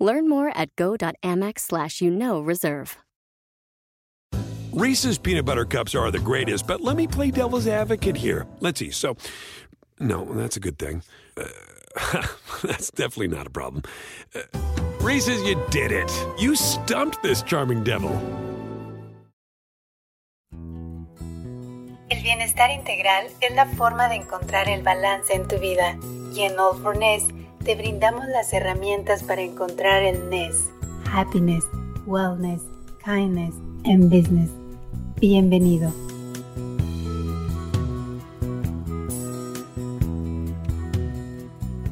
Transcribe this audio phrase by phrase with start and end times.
[0.00, 2.96] Learn more at go.amex slash you know reserve.
[4.72, 8.46] Reese's peanut butter cups are the greatest, but let me play devil's advocate here.
[8.60, 8.90] Let's see.
[8.92, 9.16] So,
[9.98, 11.02] no, that's a good thing.
[11.36, 11.44] Uh,
[12.62, 13.82] that's definitely not a problem.
[14.32, 14.42] Uh,
[15.00, 16.10] Reese's, you did it.
[16.38, 18.12] You stumped this charming devil.
[22.10, 25.98] El bienestar integral es la forma de encontrar el balance en tu vida.
[26.32, 27.24] Y en All for Ness
[27.64, 30.70] te brindamos las herramientas para encontrar el Ness.
[31.12, 31.62] Happiness,
[32.06, 32.62] Wellness,
[33.04, 34.50] Kindness and Business.
[35.20, 35.92] Bienvenido.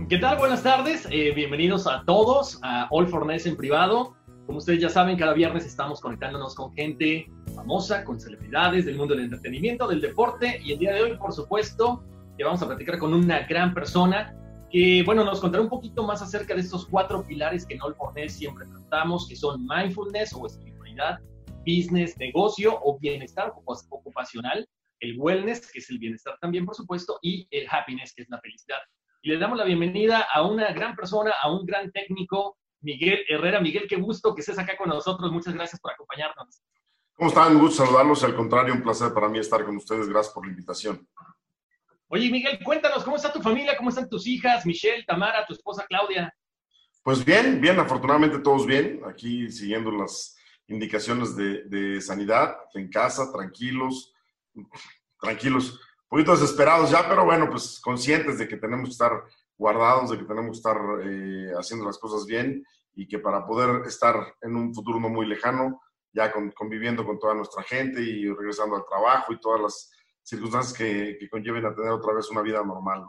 [0.08, 0.38] ¿Qué tal?
[0.38, 1.06] Buenas tardes.
[1.10, 4.14] Eh, bienvenidos a todos a All for Ness en privado.
[4.46, 9.14] Como ustedes ya saben, cada viernes estamos conectándonos con gente famosa, con celebridades del mundo
[9.14, 10.62] del entretenimiento, del deporte.
[10.64, 12.02] Y el día de hoy, por supuesto,
[12.38, 14.34] que vamos a platicar con una gran persona
[14.70, 17.94] que, bueno, nos contará un poquito más acerca de estos cuatro pilares que en All
[17.94, 21.18] for siempre tratamos, que son mindfulness o espiritualidad,
[21.66, 24.66] business, negocio o bienestar ocupacional,
[25.00, 28.40] el wellness, que es el bienestar también, por supuesto, y el happiness, que es la
[28.40, 28.78] felicidad.
[29.22, 33.60] Y le damos la bienvenida a una gran persona, a un gran técnico, Miguel Herrera.
[33.60, 35.30] Miguel, qué gusto que estés acá con nosotros.
[35.32, 36.62] Muchas gracias por acompañarnos.
[37.14, 37.56] ¿Cómo están?
[37.56, 38.22] Un gusto saludarlos.
[38.22, 40.08] Al contrario, un placer para mí estar con ustedes.
[40.08, 41.08] Gracias por la invitación.
[42.10, 43.76] Oye, Miguel, cuéntanos, ¿cómo está tu familia?
[43.76, 44.64] ¿Cómo están tus hijas?
[44.64, 46.34] Michelle, Tamara, tu esposa Claudia.
[47.02, 49.02] Pues bien, bien, afortunadamente todos bien.
[49.06, 50.34] Aquí siguiendo las
[50.68, 54.14] indicaciones de, de sanidad, en casa, tranquilos,
[55.20, 59.12] tranquilos, un poquito desesperados ya, pero bueno, pues conscientes de que tenemos que estar
[59.58, 63.86] guardados, de que tenemos que estar eh, haciendo las cosas bien y que para poder
[63.86, 65.82] estar en un futuro no muy lejano,
[66.12, 69.92] ya con, conviviendo con toda nuestra gente y regresando al trabajo y todas las
[70.28, 73.06] circunstancias que, que conlleven a tener otra vez una vida normal.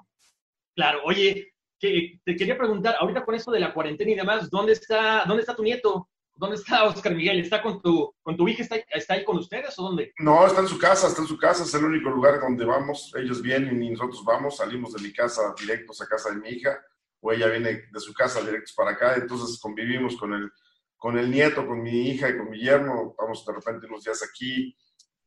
[0.75, 4.73] Claro, oye, que, te quería preguntar, ahorita con esto de la cuarentena y demás, ¿dónde
[4.73, 6.09] está, dónde está tu nieto?
[6.35, 7.41] ¿Dónde está Oscar Miguel?
[7.41, 8.63] ¿Está con tu, con tu hija?
[8.63, 10.13] ¿Está, ¿Está ahí con ustedes o dónde?
[10.19, 13.13] No, está en su casa, está en su casa, es el único lugar donde vamos.
[13.17, 16.79] Ellos vienen y nosotros vamos, salimos de mi casa directos a casa de mi hija,
[17.19, 20.49] o ella viene de su casa directos para acá, entonces convivimos con el,
[20.95, 24.23] con el nieto, con mi hija y con mi yerno, vamos de repente unos días
[24.23, 24.73] aquí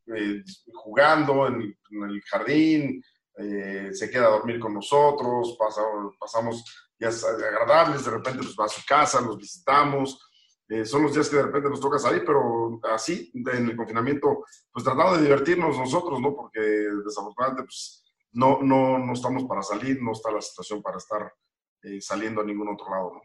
[0.07, 0.43] eh,
[0.73, 3.03] jugando en, en, el jardín,
[3.37, 5.83] eh, se queda a dormir con nosotros, pasa,
[6.19, 6.65] pasamos
[6.99, 10.19] días agradables, de repente pues va a su casa, los visitamos,
[10.69, 14.45] eh, son los días que de repente nos toca salir, pero así, en el confinamiento,
[14.73, 16.35] pues tratando de divertirnos nosotros, ¿no?
[16.35, 18.03] Porque desafortunadamente, pues
[18.33, 21.33] no, no, no estamos para salir, no está la situación para estar
[21.83, 23.21] eh, saliendo a ningún otro lado, ¿no?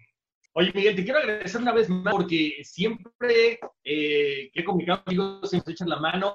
[0.53, 5.39] Oye, Miguel, te quiero agradecer una vez más porque siempre eh, que he comunicado contigo,
[5.45, 6.33] se nos echan la mano.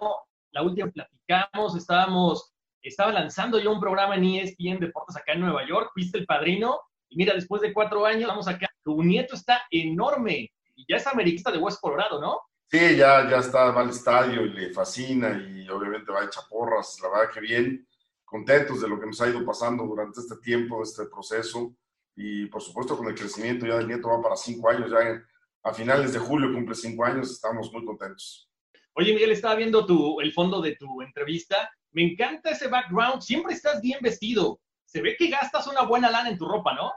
[0.52, 2.52] La última platicamos, estábamos,
[2.82, 6.80] estaba lanzando yo un programa en ESPN Deportes acá en Nueva York, fuiste el padrino,
[7.08, 11.06] y mira, después de cuatro años, vamos acá, tu nieto está enorme, y ya es
[11.06, 12.40] americista de West Colorado, ¿no?
[12.70, 16.44] Sí, ya, ya está, va al estadio y le fascina y obviamente va a echar
[16.48, 17.86] porras, la verdad que bien,
[18.24, 21.74] contentos de lo que nos ha ido pasando durante este tiempo, este proceso
[22.16, 25.22] y por supuesto con el crecimiento ya del nieto va para cinco años, ya
[25.64, 28.50] a finales de julio cumple cinco años, estamos muy contentos.
[28.94, 33.54] Oye Miguel, estaba viendo tu, el fondo de tu entrevista, me encanta ese background, siempre
[33.54, 36.92] estás bien vestido, se ve que gastas una buena lana en tu ropa, ¿no?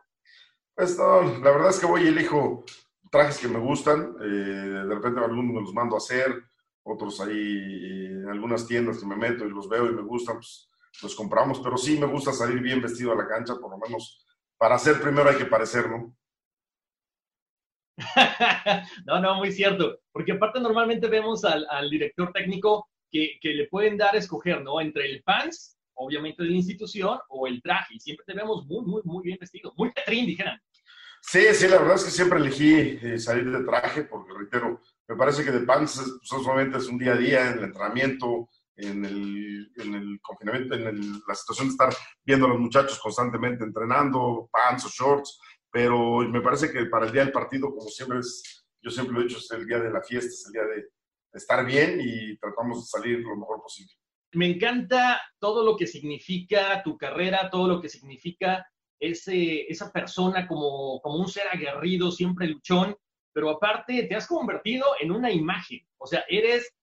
[0.76, 2.66] Pues no, la verdad es que voy y elijo
[3.10, 6.44] trajes que me gustan, eh, de repente algunos me los mando a hacer,
[6.84, 10.36] otros ahí eh, en algunas tiendas que me meto y los veo y me gustan,
[10.36, 10.70] pues
[11.02, 14.26] los compramos, pero sí me gusta salir bien vestido a la cancha, por lo menos
[14.58, 16.16] para hacer primero hay que parecer, ¿no?
[19.06, 24.16] no, no, muy cierto, porque aparte normalmente vemos al, director técnico que, le pueden dar
[24.16, 24.82] a escoger, ¿no?
[24.82, 28.86] Entre el pants, obviamente de la institución, o el traje, y siempre te vemos muy,
[28.86, 30.60] muy, muy bien vestido, muy Petrín, dijeran.
[31.22, 35.16] Sí, sí, la verdad es que siempre elegí eh, salir de traje porque, reitero, me
[35.16, 39.72] parece que de pants solamente es un día a día en el entrenamiento, en el,
[39.78, 44.86] en el confinamiento, en la situación de estar viendo a los muchachos constantemente entrenando, pants
[44.86, 45.40] o shorts,
[45.76, 49.20] pero me parece que para el día del partido, como siempre es, yo siempre lo
[49.20, 50.88] he dicho, es el día de la fiesta, es el día de, de
[51.34, 53.92] estar bien y tratamos de salir lo mejor posible.
[54.32, 58.66] Me encanta todo lo que significa tu carrera, todo lo que significa
[58.98, 62.96] ese, esa persona como, como un ser aguerrido, siempre luchón.
[63.34, 65.86] pero aparte te has convertido en una imagen.
[65.98, 66.74] O sea, eres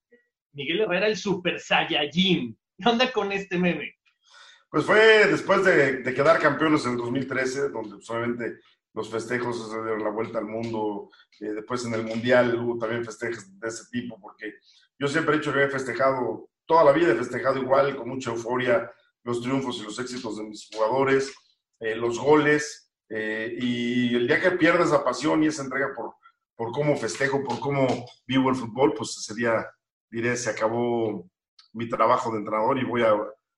[0.53, 2.59] Miguel Herrera el Super Saiyajin.
[2.77, 3.95] ¿Qué onda con este meme?
[4.69, 10.05] Pues fue después de, quedar campeones en el 2013, donde solamente pues, los festejos dieron
[10.05, 11.11] la vuelta al mundo.
[11.41, 14.55] Eh, después en el Mundial hubo también festejos de ese tipo, porque
[14.99, 18.31] yo siempre he dicho que he festejado, toda la vida he festejado igual, con mucha
[18.31, 18.91] euforia,
[19.25, 21.35] los triunfos y los éxitos de mis jugadores,
[21.81, 26.15] eh, los goles, eh, y el día que pierdes la pasión y esa entrega por,
[26.56, 27.87] por cómo festejo, por cómo
[28.27, 29.67] vivo el fútbol, pues ese día,
[30.11, 31.29] diré, se acabó
[31.73, 33.15] mi trabajo de entrenador y voy a,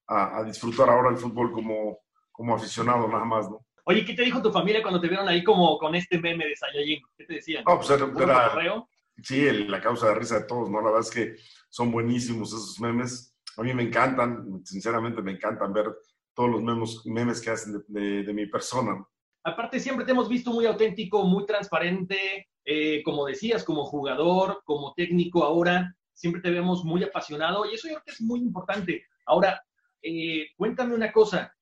[0.07, 1.99] a, disfrutar ahora el fútbol como,
[2.31, 3.64] como aficionado nada más, ¿no?
[3.87, 6.57] Oye, ¿qué te dijo tu familia cuando te vieron ahí como con este meme de
[6.57, 7.03] Saiyajin?
[7.19, 7.65] ¿Qué te decían?
[7.67, 8.87] No, pues era,
[9.23, 10.79] sí, la causa de risa de todos, ¿no?
[10.81, 11.37] La verdad es que
[11.69, 13.37] son buenísimos esos memes.
[13.59, 15.95] A mí me encantan, sinceramente me encantan ver
[16.33, 19.07] todos los memes, memes que hacen de, mi persona.
[19.45, 24.95] Aparte, siempre te hemos visto muy auténtico, muy transparente, eh, como decías, como jugador, como
[24.95, 29.05] técnico ahora, siempre te vemos muy apasionado y eso yo creo que es muy importante.
[29.27, 29.63] Ahora,
[30.01, 31.54] eh, cuéntame una cosa,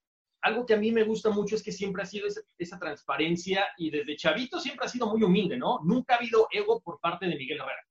[0.42, 2.26] algo que a mí me gusta mucho es que siempre ha sido
[2.58, 5.80] esa, transparencia y desde chavito siempre ha sido muy humilde, ¿no?
[5.84, 7.82] Nunca ha habido ego por parte de Miguel Herrera.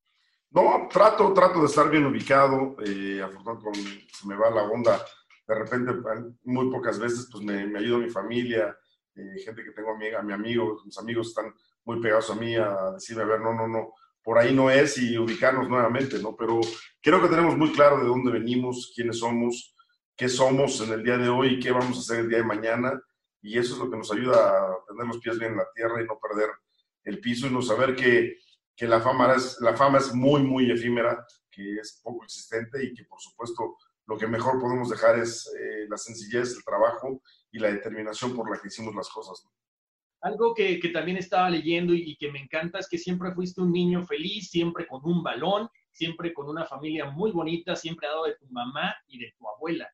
[0.50, 2.76] No, trato, trato de estar bien ubicado.
[2.84, 5.02] Eh, afortunadamente, se me va la onda.
[5.48, 5.92] De repente,
[6.44, 8.76] muy pocas veces, pues me, me ayuda mi familia,
[9.14, 11.54] eh, gente que tengo amiga, a mi amigo, mis amigos están
[11.84, 14.98] muy pegados a mí a decirme, a ver, no, no, no, por ahí no es
[14.98, 16.36] y ubicarnos nuevamente, ¿no?
[16.36, 16.60] Pero
[17.00, 19.74] creo que tenemos muy claro de dónde venimos, quiénes somos,
[20.16, 22.44] qué somos en el día de hoy y qué vamos a hacer el día de
[22.44, 23.00] mañana.
[23.40, 26.00] Y eso es lo que nos ayuda a tener los pies bien en la tierra
[26.00, 26.50] y no perder
[27.04, 28.36] el piso y no saber que,
[28.76, 32.94] que la, fama es, la fama es muy, muy efímera, que es poco existente y
[32.94, 33.76] que por supuesto
[34.06, 38.50] lo que mejor podemos dejar es eh, la sencillez, el trabajo y la determinación por
[38.50, 39.46] la que hicimos las cosas.
[40.20, 43.72] Algo que, que, también estaba leyendo y, que me encanta es que siempre fuiste un
[43.72, 48.36] niño feliz, siempre con un balón, siempre con una familia muy bonita, siempre dado de
[48.36, 49.88] tu mamá y de tu abuela.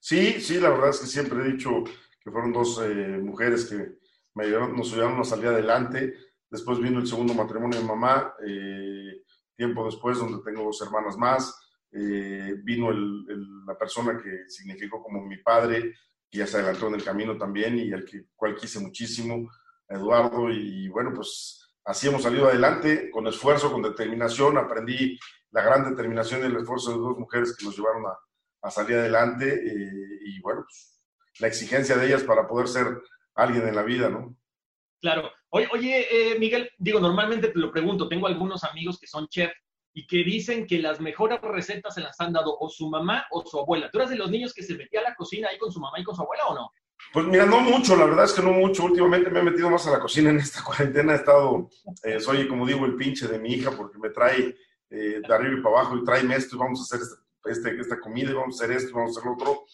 [0.00, 1.84] Sí, sí, la verdad es que siempre he dicho
[2.22, 3.98] que fueron dos eh, mujeres que
[4.34, 6.14] me ayudaron, nos ayudaron a salir adelante.
[6.48, 9.22] Después vino el segundo matrimonio de mamá, eh,
[9.56, 11.54] tiempo después, donde tengo dos hermanas más.
[11.92, 15.94] Eh, vino la persona que significó como mi padre,
[16.30, 19.50] que ya se adelantó en el camino también y al que, cual quise muchísimo,
[19.88, 20.50] Eduardo.
[20.50, 24.58] Y bueno, pues así hemos salido adelante, con esfuerzo, con determinación.
[24.58, 25.18] Aprendí
[25.50, 28.16] la gran determinación y el esfuerzo de dos mujeres que nos llevaron a,
[28.62, 31.00] a salir adelante eh, y bueno, pues,
[31.38, 32.86] la exigencia de ellas para poder ser
[33.34, 34.36] alguien en la vida, ¿no?
[35.00, 35.30] Claro.
[35.50, 39.50] Oye, oye eh, Miguel, digo, normalmente te lo pregunto, tengo algunos amigos que son chef
[39.92, 43.44] y que dicen que las mejores recetas se las han dado o su mamá o
[43.44, 43.90] su abuela.
[43.90, 45.98] ¿Tú eras de los niños que se metía a la cocina ahí con su mamá
[45.98, 46.70] y con su abuela o no?
[47.12, 48.84] Pues mira, no mucho, la verdad es que no mucho.
[48.84, 51.14] Últimamente me he metido más a la cocina en esta cuarentena.
[51.14, 51.70] He estado,
[52.04, 54.54] eh, soy como digo, el pinche de mi hija porque me trae
[54.90, 57.14] de arriba y para abajo y tráeme esto y vamos a hacer este
[57.44, 59.64] este, esta comida y vamos a hacer esto, vamos a hacer otro.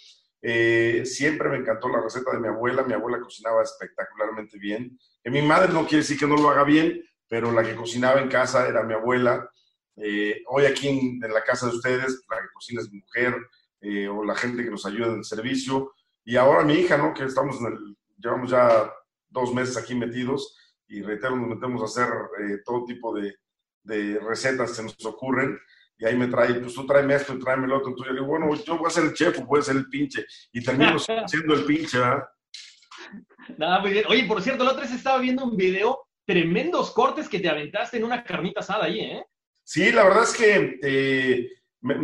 [0.42, 4.98] Eh, siempre me encantó la receta de mi abuela, mi abuela cocinaba espectacularmente bien.
[5.22, 8.20] Que mi madre no quiere decir que no lo haga bien, pero la que cocinaba
[8.20, 9.50] en casa era mi abuela.
[9.96, 13.34] Eh, hoy aquí en, la casa de ustedes, la que cocina es mi mujer,
[13.80, 15.92] eh, o la gente que nos ayuda en el servicio.
[16.24, 17.14] Y ahora mi hija, ¿no?
[17.14, 17.58] Que estamos
[18.18, 18.92] llevamos ya
[19.28, 20.56] dos meses aquí metidos
[20.88, 22.08] y reitero, nos metemos a hacer
[22.64, 23.34] todo tipo de,
[23.82, 25.58] de recetas que nos ocurren
[25.98, 27.90] y ahí me trae, pues tú tráeme esto y tráeme lo otro.
[27.90, 29.88] Entonces yo digo, bueno, yo voy a ser el chef o voy a ser el
[29.88, 30.26] pinche.
[30.52, 32.24] Y termino siendo el pinche, ¿verdad?
[33.56, 34.04] Nada, muy bien.
[34.08, 37.96] Oye, por cierto, la otra vez estaba viendo un video, tremendos cortes que te aventaste
[37.96, 39.24] en una carnita asada ahí, ¿eh?
[39.64, 41.94] Sí, la verdad es que eh, me,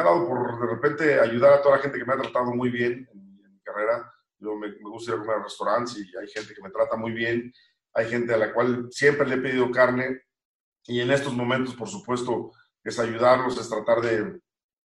[0.00, 2.70] ha dado por de repente ayudar a toda la gente que me ha tratado muy
[2.70, 4.12] bien en, mi carrera.
[4.38, 6.96] Yo me, me, gusta ir a comer a restaurantes y hay gente que me trata
[6.96, 7.52] muy bien.
[7.94, 10.20] Hay gente a la cual siempre le he pedido carne.
[10.84, 12.52] Y en estos momentos, por supuesto,
[12.84, 14.40] es ayudarlos, es tratar de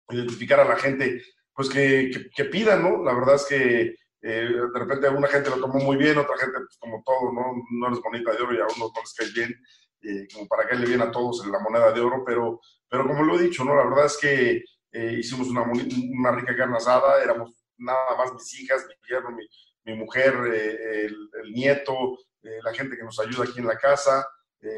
[0.09, 1.21] identificar a la gente,
[1.53, 3.03] pues que, que, pidan, ¿no?
[3.03, 6.59] La verdad es que eh, de repente alguna gente lo tomó muy bien, otra gente,
[6.59, 7.53] pues como todo, ¿no?
[7.71, 9.55] No eres bonita de oro y a uno no les cae bien,
[10.01, 13.23] eh, como para que le viene a todos la moneda de oro, pero, pero como
[13.23, 13.75] lo he dicho, ¿no?
[13.75, 18.59] La verdad es que eh, hicimos una, una rica carne asada, éramos nada más mis
[18.59, 19.45] hijas, mi yerno, mi,
[19.85, 24.25] mi mujer, el, el, nieto, la gente que nos ayuda aquí en la casa,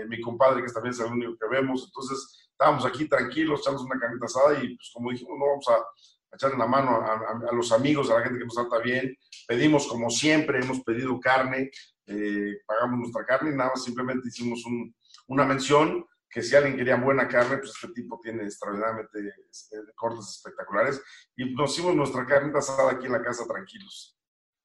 [0.07, 3.99] mi compadre que también es el único que vemos, entonces estábamos aquí tranquilos, echamos una
[3.99, 5.77] carnita asada y pues como dijimos, no vamos a,
[6.33, 9.15] echarle la mano a, los amigos, a la gente que nos trata bien.
[9.47, 11.71] Pedimos como siempre, hemos pedido carne,
[12.05, 14.61] eh, pagamos nuestra carne y nada más simplemente hicimos
[15.27, 20.27] una mención que si alguien quería buena carne, pues este tipo tiene extraordinariamente este, cortes
[20.27, 21.01] espectaculares
[21.37, 24.17] y nos hicimos nuestra carnita asada aquí en la casa tranquilos.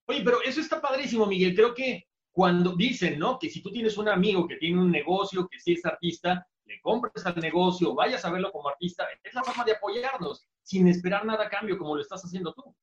[0.08, 1.54] Oye, pero eso está padrísimo, Miguel.
[1.54, 3.38] Creo que cuando dicen, ¿no?
[3.38, 6.80] Que si tú tienes un amigo que tiene un negocio, que sí es artista, le
[6.80, 11.24] compres al negocio, vayas a verlo como artista, es la forma de apoyarnos, sin esperar
[11.24, 12.74] nada a cambio, como lo estás haciendo tú.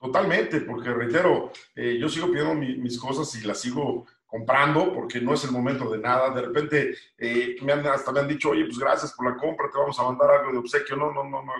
[0.00, 5.34] Totalmente, porque reitero, eh, yo sigo pidiendo mis cosas y las sigo comprando porque no
[5.34, 6.30] es el momento de nada.
[6.30, 9.70] De repente eh, me han, hasta me han dicho, oye, pues gracias por la compra,
[9.70, 10.96] te vamos a mandar algo de obsequio.
[10.96, 11.52] No, no, no, no.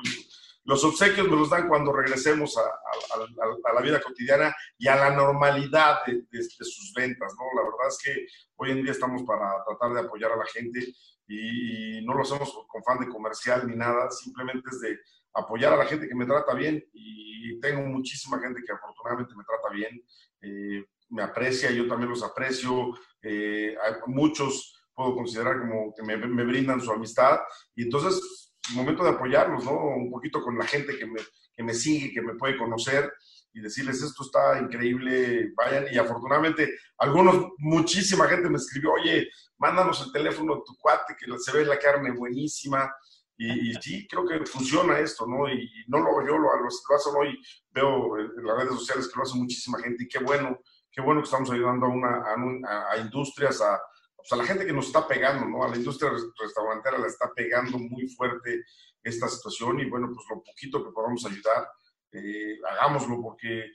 [0.65, 5.11] Los obsequios me los dan cuando regresemos a, a, la vida cotidiana y a la
[5.11, 7.45] normalidad de, de, sus ventas, ¿no?
[7.61, 10.95] La verdad es que hoy en día estamos para tratar de apoyar a la gente
[11.33, 14.99] y, no lo hacemos con fan de comercial ni nada, simplemente es de
[15.35, 19.45] apoyar a la gente que me trata bien y tengo muchísima gente que afortunadamente me
[19.45, 20.05] trata bien.
[20.41, 22.93] Eh, me aprecia, yo también los aprecio.
[23.23, 27.41] Eh, muchos puedo considerar como que me, me, brindan su amistad.
[27.75, 29.73] Y entonces, momento de apoyarlos, ¿no?
[29.73, 31.21] Un poquito con la gente que me,
[31.55, 33.13] que me sigue, que me puede conocer
[33.53, 35.87] y decirles esto está increíble, vayan.
[35.93, 39.29] Y afortunadamente, algunos, muchísima gente me escribió, oye,
[39.59, 42.93] mándanos el teléfono de tu cuate, que se ve la carne buenísima.
[43.37, 45.49] Y, sí, creo que funciona esto, ¿no?
[45.49, 47.43] Y no lo yo, lo, lo, lo hacen hoy,
[47.73, 50.61] veo en las redes sociales que lo hace muchísima gente y qué bueno
[50.93, 53.81] qué bueno que estamos ayudando a, una, a, industrias, a,
[54.15, 55.65] pues, a, la gente que nos está pegando, ¿no?
[55.65, 58.63] A la industria restaurantera le está pegando muy fuerte
[59.03, 61.67] esta situación y bueno, pues lo poquito que podamos ayudar,
[62.13, 63.73] eh, hagámoslo porque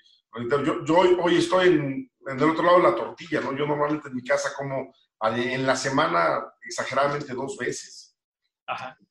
[0.65, 3.56] yo, yo hoy, estoy en, en, el otro lado de la tortilla, ¿no?
[3.56, 8.08] Yo normalmente en mi casa como en la semana exageradamente dos veces.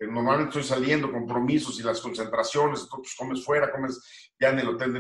[0.00, 4.68] Normalmente estoy saliendo, compromisos y las concentraciones, entonces pues, comes fuera, comes ya en el
[4.68, 4.92] hotel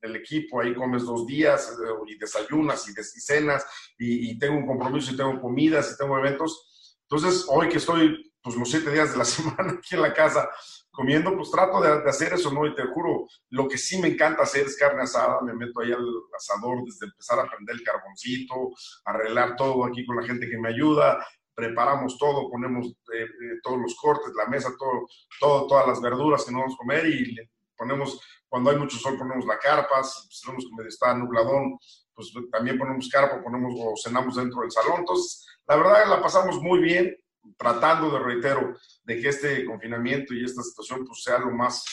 [0.00, 3.66] del, equipo, ahí comes dos días eh, y desayunas y, cenas
[3.98, 6.98] y, tengo un compromiso y tengo comidas y tengo eventos.
[7.02, 10.48] Entonces, hoy que estoy pues los siete días de la semana aquí en la casa
[10.96, 12.66] comiendo, pues trato de, de, hacer eso, ¿no?
[12.66, 15.92] Y te juro, lo que sí me encanta hacer es carne asada, me meto ahí
[15.92, 18.70] al asador desde empezar a prender el carboncito,
[19.04, 21.24] arreglar todo aquí con la gente que me ayuda,
[21.54, 25.06] preparamos todo, ponemos eh, eh, todos los cortes, la mesa, todo,
[25.38, 27.36] todo, todas las verduras que no vamos a comer y
[27.76, 31.78] ponemos, cuando hay mucho sol, ponemos la carpa, si tenemos que está nubladón,
[32.14, 35.00] pues también ponemos carpa, ponemos o cenamos dentro del salón.
[35.00, 37.14] Entonces, la verdad la pasamos muy bien,
[37.56, 41.84] tratando de, reitero, de que este confinamiento y esta situación pues sea lo más,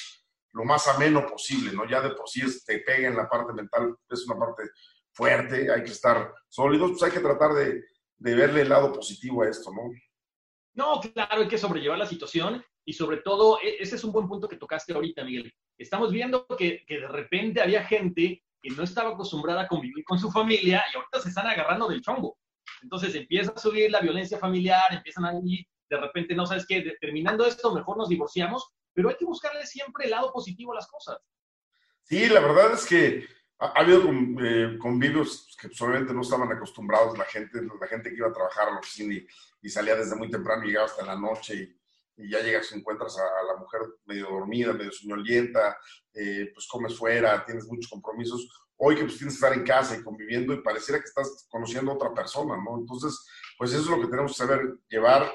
[0.54, 1.88] lo más ameno posible, ¿no?
[1.88, 4.64] Ya de por sí te pega en la parte mental, es una parte
[5.12, 7.84] fuerte, hay que estar sólidos, pues hay que tratar de,
[8.18, 9.92] de verle el lado positivo a esto, ¿no?
[10.76, 14.28] No, claro, hay que sobrellevar la situación y sobre todo, e, ese es un buen
[14.28, 15.54] punto que tocaste ahorita, Miguel.
[15.78, 20.18] Estamos viendo que, que de repente había gente que no estaba acostumbrada a convivir con
[20.18, 22.38] su familia y ahorita se están agarrando del chongo.
[22.82, 26.96] Entonces empieza a subir la violencia familiar, empiezan a ir, de repente, no sabes qué,
[27.00, 30.88] terminando esto, mejor nos divorciamos, pero hay que buscarle siempre el lado positivo a las
[30.88, 31.18] cosas.
[32.04, 33.26] Sí, la verdad es que
[33.60, 34.04] ha, habido
[34.42, 38.68] eh, convivios que obviamente no estaban acostumbrados la gente, la gente que iba a trabajar
[38.68, 39.16] a la oficina
[39.62, 43.18] y, salía desde muy temprano y llegaba hasta la noche y, ya llegas y encuentras
[43.18, 45.78] a, la mujer medio dormida, medio soñolienta,
[46.14, 48.48] eh, pues comes fuera, tienes muchos compromisos.
[48.86, 51.92] Hoy que pues tienes que estar en casa y conviviendo y pareciera que estás conociendo
[51.92, 52.80] a otra persona, ¿no?
[52.80, 53.18] Entonces,
[53.58, 55.32] pues eso es lo que tenemos que saber llevar.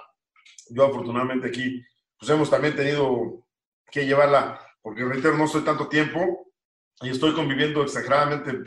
[0.68, 1.82] Yo afortunadamente aquí,
[2.18, 3.46] pues hemos también tenido
[3.90, 6.52] que llevarla, porque reitero, no estoy tanto tiempo,
[7.00, 8.64] y estoy conviviendo exageradamente,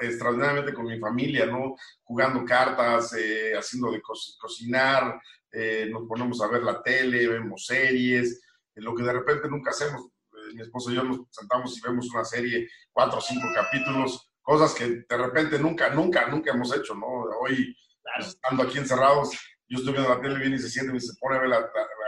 [0.00, 1.74] extraordinariamente con mi familia, ¿no?
[2.02, 5.18] Jugando cartas, eh, haciendo de cocinar,
[5.50, 8.42] eh, nos ponemos a ver la tele, vemos series,
[8.74, 10.11] eh, lo que de repente nunca hacemos.
[10.54, 14.74] Mi esposo y yo nos sentamos y vemos una serie, cuatro o cinco capítulos, cosas
[14.74, 17.06] que de repente nunca, nunca, nunca hemos hecho, ¿no?
[17.40, 19.30] Hoy, pues, estando aquí encerrados,
[19.68, 21.50] yo estoy viendo la tele, viene y se siente y se pone a ver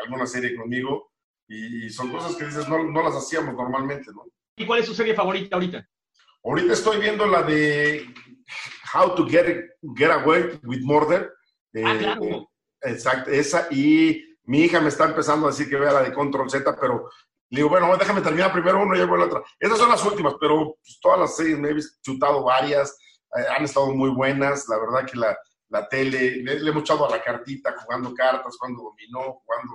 [0.04, 1.10] alguna serie conmigo,
[1.46, 4.24] y, son cosas que dices, no, no las hacíamos normalmente, ¿no?
[4.56, 5.86] ¿Y cuál es su serie favorita ahorita?
[6.42, 8.06] Ahorita estoy viendo la de
[8.94, 11.32] How to Get, get Away with Murder.
[11.84, 12.50] ah, claro.
[12.82, 13.66] Exacto, esa.
[13.70, 17.10] Y mi hija me está empezando a decir que vea la de Control Z, pero
[17.50, 19.42] le digo, bueno, déjame terminar primero uno y luego la otra.
[19.58, 22.96] Esas son las últimas, pero pues, todas las series me he chutado varias,
[23.36, 24.68] eh, han estado muy buenas.
[24.68, 25.36] La verdad que la,
[25.68, 29.74] la tele, le, le, hemos echado a la cartita, jugando cartas, jugando dominó, jugando,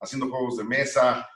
[0.00, 1.28] haciendo juegos de mesa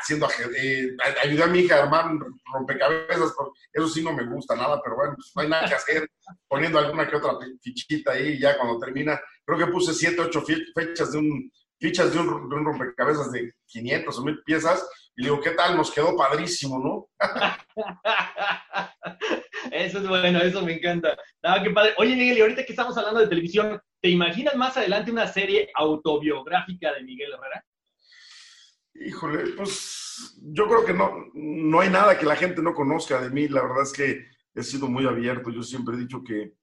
[0.00, 2.10] haciendo eh, ayudé a mi hija a armar
[2.52, 3.32] rompecabezas,
[3.72, 6.10] eso sí no me gusta nada, pero bueno, pues no hay nada que hacer,
[6.48, 7.32] poniendo alguna que otra
[7.62, 10.44] fichita ahí, ya cuando termina, creo que puse 7, 8
[10.74, 15.24] fechas de un, fichas de un, de un, rompecabezas de 500 o 1000 piezas, y
[15.24, 15.76] digo, ¿qué tal?
[15.76, 17.08] Nos quedó padrísimo, ¿no?
[19.72, 21.16] eso es bueno, eso me encanta.
[21.62, 21.94] qué padre.
[21.98, 25.70] Oye, Miguel, y ahorita que estamos hablando de televisión, ¿te imaginas más adelante una serie
[25.74, 27.64] autobiográfica de Miguel Herrera?
[28.94, 33.30] Híjole, pues yo creo que no, no hay nada que la gente no conozca de
[33.30, 33.48] mí.
[33.48, 35.50] La verdad es que he sido muy abierto.
[35.50, 36.54] Yo siempre he dicho que,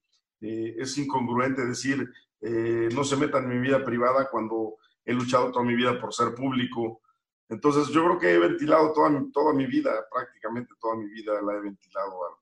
[0.41, 2.07] eh, es incongruente decir,
[2.41, 6.13] eh, no se metan en mi vida privada cuando he luchado toda mi vida por
[6.13, 7.01] ser público.
[7.49, 11.41] Entonces yo creo que he ventilado toda mi, toda mi vida, prácticamente toda mi vida
[11.41, 12.37] la he ventilado, a,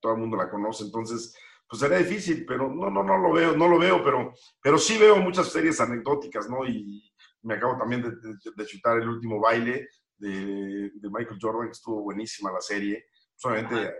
[0.00, 0.84] todo el mundo la conoce.
[0.84, 1.34] Entonces,
[1.68, 4.98] pues sería difícil, pero no, no, no lo veo, no lo veo, pero, pero sí
[4.98, 6.64] veo muchas series anecdóticas, ¿no?
[6.64, 7.12] Y
[7.42, 8.10] me acabo también de,
[8.54, 13.06] de, chutar el último baile de, de, Michael Jordan, que estuvo buenísima la serie.
[13.34, 13.94] Solamente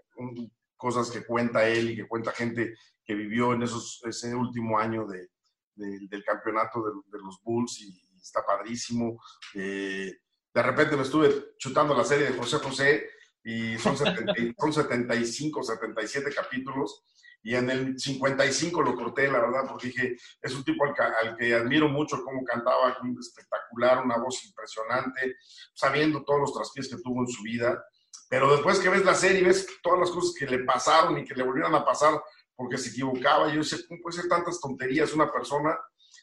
[0.76, 2.74] cosas que cuenta él y que cuenta gente
[3.04, 5.28] que vivió en esos, ese último año de,
[5.74, 9.20] del campeonato de, los Bulls y, está padrísimo.
[9.54, 10.12] Eh,
[10.56, 13.10] de repente me estuve chutando la serie de José José
[13.44, 17.04] y son, son 75, 77 capítulos
[17.42, 21.54] y en el 55 lo corté, la verdad, porque dije, es un tipo al, que
[21.54, 25.36] admiro mucho cómo cantaba, espectacular, una voz impresionante,
[25.74, 27.84] sabiendo todos los traspiés que tuvo en su vida.
[28.30, 31.34] Pero después que ves la serie, ves todas las cosas que le pasaron y que
[31.34, 32.18] le volvieron a pasar
[32.54, 33.52] porque se equivocaba.
[33.52, 35.78] Yo dije, ¿cómo puede ser tantas tonterías una persona?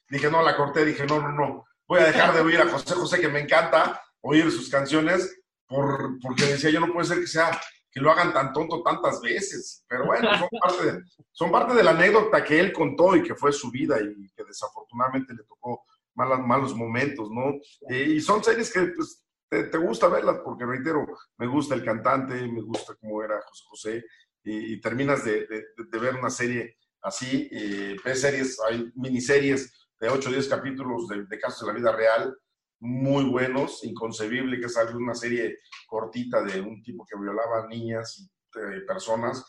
[0.09, 2.95] Dije, no, la corté, dije, no, no, no, voy a dejar de oír a José
[2.95, 7.27] José, que me encanta oír sus canciones, por, porque decía, yo no puede ser que
[7.27, 7.59] sea
[7.91, 9.85] que lo hagan tan tonto tantas veces.
[9.87, 13.35] Pero bueno, son parte, de, son parte de la anécdota que él contó y que
[13.35, 15.83] fue su vida y que desafortunadamente le tocó
[16.15, 17.53] malos, malos momentos, ¿no?
[17.89, 21.05] Eh, y son series que pues, te, gusta verlas porque, reitero,
[21.37, 24.05] me gusta el cantante, me gusta cómo era José José
[24.43, 30.29] y, terminas de, de, ver una serie así, eh, ves series, hay miniseries de 8
[30.29, 32.37] o 10 capítulos de, casos de la vida real,
[32.83, 38.25] muy buenos, inconcebible que salga una serie cortita de un tipo que violaba niñas y
[38.59, 39.45] eh, personas.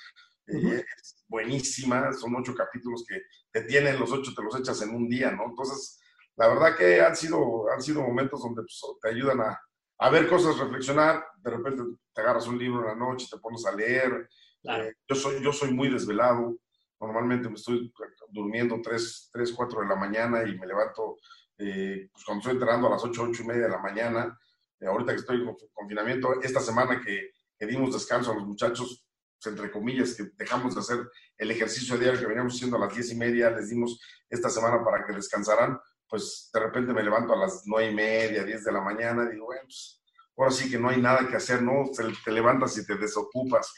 [0.46, 0.84] Eh,
[1.26, 5.32] buenísima, son ocho capítulos que te tienen los ocho, te los echas en un día,
[5.32, 5.46] ¿no?
[5.46, 6.00] Entonces,
[6.36, 9.60] la verdad que han sido, han sido momentos donde pues, te ayudan a,
[9.98, 13.66] a, ver cosas, reflexionar, de repente te agarras un libro en la noche, te pones
[13.66, 14.28] a leer.
[14.62, 16.56] Eh, yo, soy, yo soy muy desvelado,
[17.00, 17.92] normalmente me estoy
[18.28, 21.16] durmiendo 3, 3 4 de la mañana y me levanto
[21.58, 24.38] eh, pues cuando estoy entrando a las 8, 8 y media de la mañana,
[24.80, 29.06] eh, ahorita que estoy en confinamiento, esta semana que, que, dimos descanso a los muchachos,
[29.40, 30.98] pues, entre comillas, que dejamos de hacer
[31.38, 34.85] el ejercicio diario que veníamos haciendo a las 10 y media, les dimos esta semana
[34.85, 35.78] para que descansaran,
[36.09, 39.33] pues de repente me levanto a las 9 y media, 10 de la mañana, y
[39.33, 40.03] digo, bueno, pues
[40.37, 41.85] ahora sí que no hay nada que hacer, ¿no?
[42.25, 43.75] Te, levantas y te desocupas.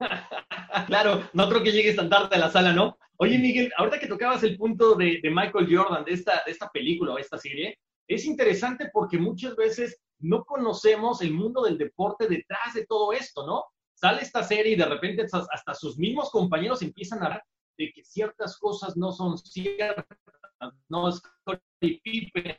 [0.86, 2.98] claro, no creo que llegues tan tarde a la sala, ¿no?
[3.16, 7.14] Oye, Miguel, ahorita que tocabas el punto de, Michael Jordan, de esta, de esta película
[7.14, 12.74] o esta serie, es interesante porque muchas veces no conocemos el mundo del deporte detrás
[12.74, 13.64] de todo esto, ¿no?
[13.94, 17.44] Sale esta serie y de repente hasta sus mismos compañeros empiezan a hablar
[17.76, 20.04] de que ciertas cosas no son ciertas,
[20.88, 21.20] no es
[21.80, 22.56] Pippen,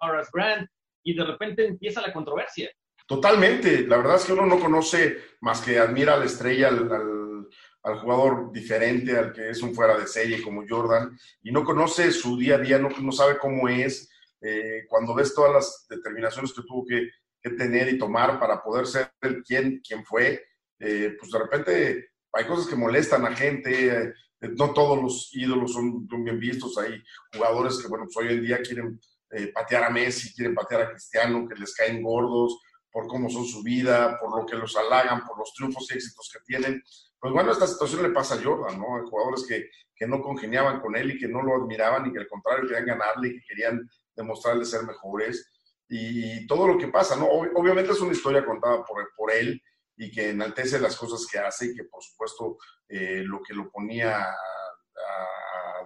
[0.00, 0.70] Horace Grant,
[1.02, 2.70] y de repente empieza la controversia.
[3.06, 7.48] Totalmente, la verdad es que uno no conoce más que admira a la estrella, al,
[7.82, 12.10] al, jugador diferente, al que es un fuera de serie como Jordan, y no conoce
[12.12, 14.08] su día a día, no, no sabe cómo es.
[14.40, 17.10] Eh, cuando ves todas las determinaciones que tuvo que,
[17.40, 20.44] que, tener y tomar para poder ser el quien, quien fue,
[20.80, 24.12] eh, pues de repente hay cosas que molestan a gente, eh,
[24.56, 28.62] no todos los ídolos son, bien vistos, hay jugadores que, bueno, pues hoy en día
[28.62, 28.98] quieren
[29.32, 33.46] eh, patear a Messi, quieren patear a Cristiano, que les caen gordos por cómo son
[33.46, 36.82] su vida, por lo que los halagan, por los triunfos y éxitos que tienen.
[37.18, 38.96] Pues bueno, esta situación le pasa a Jordan, ¿no?
[38.96, 42.18] Hay jugadores que, que no congeniaban con él y que no lo admiraban y que
[42.18, 45.50] al contrario querían ganarle y que querían demostrarle ser mejores.
[45.88, 47.26] Y, todo lo que pasa, ¿no?
[47.26, 49.62] Obviamente es una historia contada por, por él
[49.96, 53.70] y que enaltece las cosas que hace y que por supuesto eh, lo que lo
[53.70, 54.36] ponía a,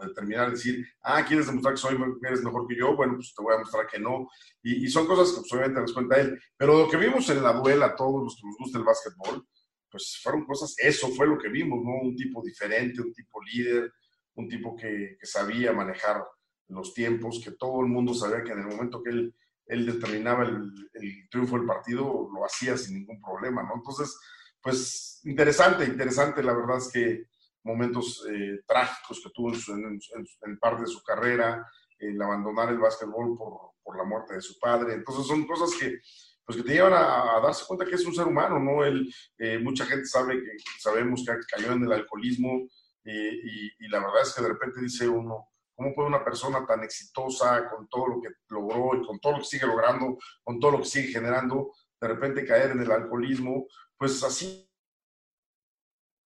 [0.00, 3.54] determinar, decir, ah, quieres demostrar que soy, eres mejor que yo, bueno, pues te voy
[3.54, 4.28] a mostrar que no.
[4.62, 6.38] Y, son cosas que pues, obviamente les cuenta él.
[6.56, 9.46] Pero lo que vimos en la duela, todos los que nos gusta el básquetbol,
[9.90, 11.92] pues fueron cosas, eso fue lo que vimos, ¿no?
[12.02, 13.92] Un tipo diferente, un tipo líder,
[14.34, 16.24] un tipo que, que sabía manejar
[16.68, 19.34] los tiempos, que todo el mundo sabía que en el momento que él,
[19.66, 23.76] él determinaba el, el triunfo del partido, lo hacía sin ningún problema, ¿no?
[23.76, 24.18] Entonces,
[24.60, 27.26] pues interesante, interesante, la verdad es que
[27.66, 29.98] momentos eh, trágicos que tuvo en,
[30.42, 31.66] en, parte de su carrera,
[31.98, 34.94] el abandonar el básquetbol por, la muerte de su padre.
[34.94, 35.98] Entonces son cosas que,
[36.44, 38.84] pues que te llevan a, darse cuenta que es un ser humano, ¿no?
[38.84, 42.68] Eh, mucha gente sabe que sabemos que cayó en el alcoholismo
[43.04, 46.66] eh, y, y, la verdad es que de repente dice uno, ¿cómo puede una persona
[46.66, 50.58] tan exitosa con todo lo que logró y con todo lo que sigue logrando, con
[50.58, 53.66] todo lo que sigue generando, de repente caer en el alcoholismo?
[53.96, 54.65] Pues así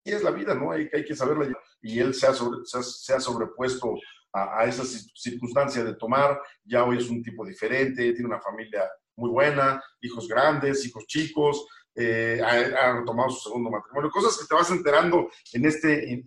[0.04, 0.72] es la vida, ¿no?
[0.72, 1.48] Hay, hay que saberla.
[1.82, 3.94] Y él se ha, se ha, sobrepuesto
[4.32, 6.40] a, a, esa circunstancia de tomar.
[6.64, 11.66] Ya hoy es un tipo diferente, tiene una familia muy buena, hijos grandes, hijos chicos,
[11.94, 16.24] eh, ha, retomado su segundo matrimonio, cosas que te vas enterando en este, en,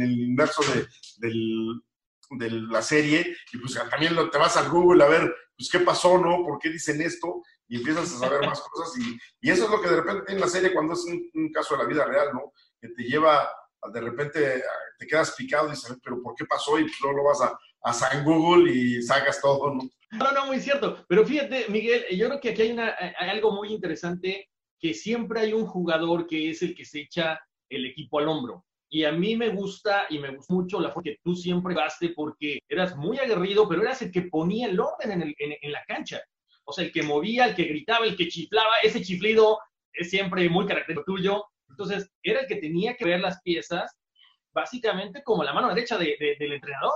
[0.00, 0.62] el inverso
[1.18, 1.28] de,
[2.30, 6.18] de la serie, y pues también te vas al Google a ver, pues qué pasó,
[6.18, 6.44] ¿no?
[6.44, 7.42] ¿Por qué dicen esto?
[7.68, 10.40] Y empiezas a saber más cosas, y, y, eso es lo que de repente en
[10.40, 12.52] la serie cuando es un, caso de la vida real, ¿no?
[12.88, 13.48] Te lleva,
[13.92, 14.62] de repente
[14.98, 16.78] te quedas picado y dices, pero ¿por qué pasó?
[16.78, 19.82] Y pues luego lo vas a, a San Google y sacas todo, ¿no?
[20.12, 21.04] No, no, muy cierto.
[21.08, 25.40] Pero fíjate, Miguel, yo creo que aquí hay, una, hay algo muy interesante, que siempre
[25.40, 28.64] hay un jugador que es el que se echa el equipo al hombro.
[28.88, 32.10] Y a mí me gusta y me gusta mucho la forma que tú siempre gaste
[32.10, 35.84] porque eras muy aguerrido, pero eras el que ponía el orden en, el, en, la
[35.84, 36.22] cancha.
[36.64, 39.58] O sea, el que movía, el que gritaba, el que chiflaba, ese chiflido
[39.92, 41.44] es siempre muy característico tuyo.
[41.68, 43.96] Entonces, era el que tenía que ver las piezas
[44.52, 46.92] básicamente como la mano derecha del entrenador.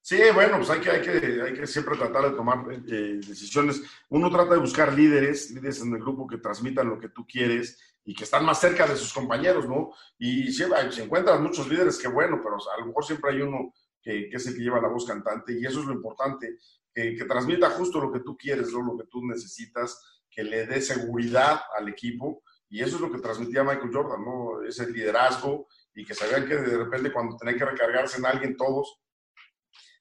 [0.00, 3.80] Sí, bueno, pues hay que, hay que, siempre tratar de tomar eh, decisiones.
[4.08, 7.78] Uno trata de buscar líderes, líderes en el grupo que transmitan lo que tú quieres
[8.04, 9.92] y que están más cerca de sus compañeros, ¿no?
[10.18, 13.72] Y siempre se encuentran muchos líderes que bueno, pero a lo mejor siempre hay uno
[14.02, 16.58] que, es el que lleva la voz cantante y eso es lo importante,
[16.92, 21.60] que, transmita justo lo que tú quieres, lo que tú necesitas, que le dé seguridad
[21.78, 22.42] al equipo
[22.72, 24.62] y eso es lo que transmitía Michael Jordan, ¿no?
[24.62, 28.98] Ese liderazgo y que sabían que de repente cuando tenían que recargarse en alguien todos,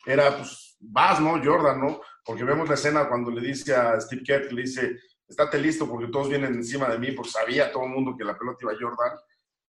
[0.05, 1.31] era, pues, vas, ¿no?
[1.43, 1.99] Jordan, ¿no?
[2.23, 6.07] Porque vemos la escena cuando le dice a Steve Kerr, le dice, estate listo porque
[6.07, 8.79] todos vienen encima de mí, porque sabía todo el mundo que la pelota iba a
[8.79, 9.19] Jordan.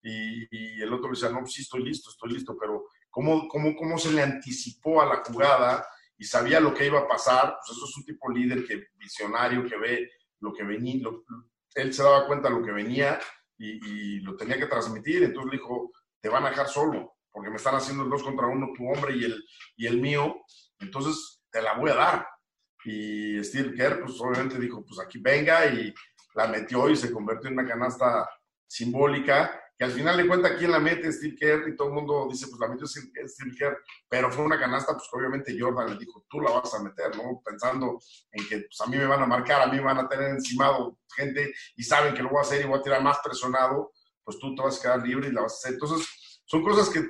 [0.01, 3.75] Y, el otro le decía, no, pues sí, estoy listo, estoy listo, pero ¿cómo, cómo,
[3.75, 5.85] cómo se le anticipó a la jugada
[6.17, 7.57] y sabía lo que iba a pasar?
[7.59, 11.09] Pues eso es un tipo líder que visionario, que ve lo que venía,
[11.75, 13.19] él se daba cuenta de lo que venía
[13.57, 17.55] y, lo tenía que transmitir, entonces le dijo, te van a dejar solo porque me
[17.55, 19.43] están haciendo el dos contra uno, tu hombre y el,
[19.75, 20.35] y el mío,
[20.79, 22.27] entonces te la voy a dar.
[22.85, 25.93] Y Steve Kerr, pues obviamente dijo, pues aquí venga y
[26.35, 28.29] la metió y se convirtió en una canasta
[28.67, 32.27] simbólica, que al final de cuenta quién la mete, Steve Kerr, y todo el mundo
[32.29, 36.25] dice, pues la metió Steve Kerr, pero fue una canasta, pues obviamente Jordan le dijo,
[36.29, 37.41] tú la vas a meter, ¿no?
[37.43, 37.99] Pensando
[38.31, 40.29] en que pues a mí me van a marcar, a mí me van a tener
[40.29, 43.91] encimado gente y saben que lo voy a hacer y voy a tirar más presionado,
[44.23, 45.73] pues tú te vas a quedar libre y la vas a hacer.
[45.73, 47.07] Entonces, son cosas que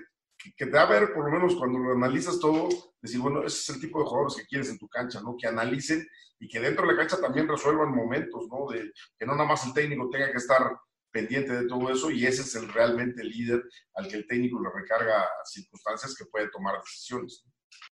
[0.57, 2.67] que te da a ver, por lo menos cuando lo analizas todo,
[3.01, 5.35] decir, bueno, ese es el tipo de jugadores que quieres en tu cancha, ¿no?
[5.37, 6.05] Que analicen
[6.39, 8.69] y que dentro de la cancha también resuelvan momentos, ¿no?
[8.69, 10.77] De que no nada más el técnico tenga que estar
[11.13, 14.69] pendiente de todo eso y ese es el realmente líder al que el técnico le
[14.73, 17.45] recarga circunstancias que puede tomar decisiones.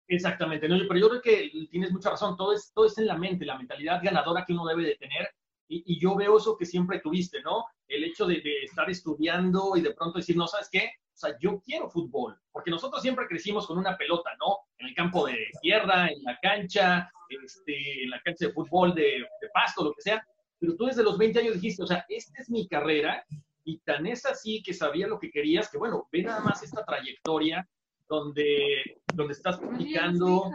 [0.06, 3.18] Exactamente, no, pero yo creo que tienes mucha razón, todo es, todo es en la
[3.18, 5.28] mente, la mentalidad ganadora que uno debe de tener
[5.70, 7.66] y, yo veo eso que siempre tuviste, ¿no?
[7.86, 10.92] El hecho de, de estar estudiando y de pronto decir, no, ¿sabes qué?
[11.12, 14.60] O sea, yo quiero fútbol, porque nosotros siempre crecimos con una pelota, ¿no?
[14.78, 19.26] En el campo de tierra, en la cancha, este, en la cancha de fútbol de,
[19.52, 20.24] pasto, lo que sea.
[20.58, 23.24] Pero tú desde los 20 años dijiste, o sea, esta es mi carrera,
[23.64, 26.84] y tan es así que sabía lo que querías, que bueno, ve nada más esta
[26.84, 27.68] trayectoria
[28.08, 30.50] donde, donde estás platicando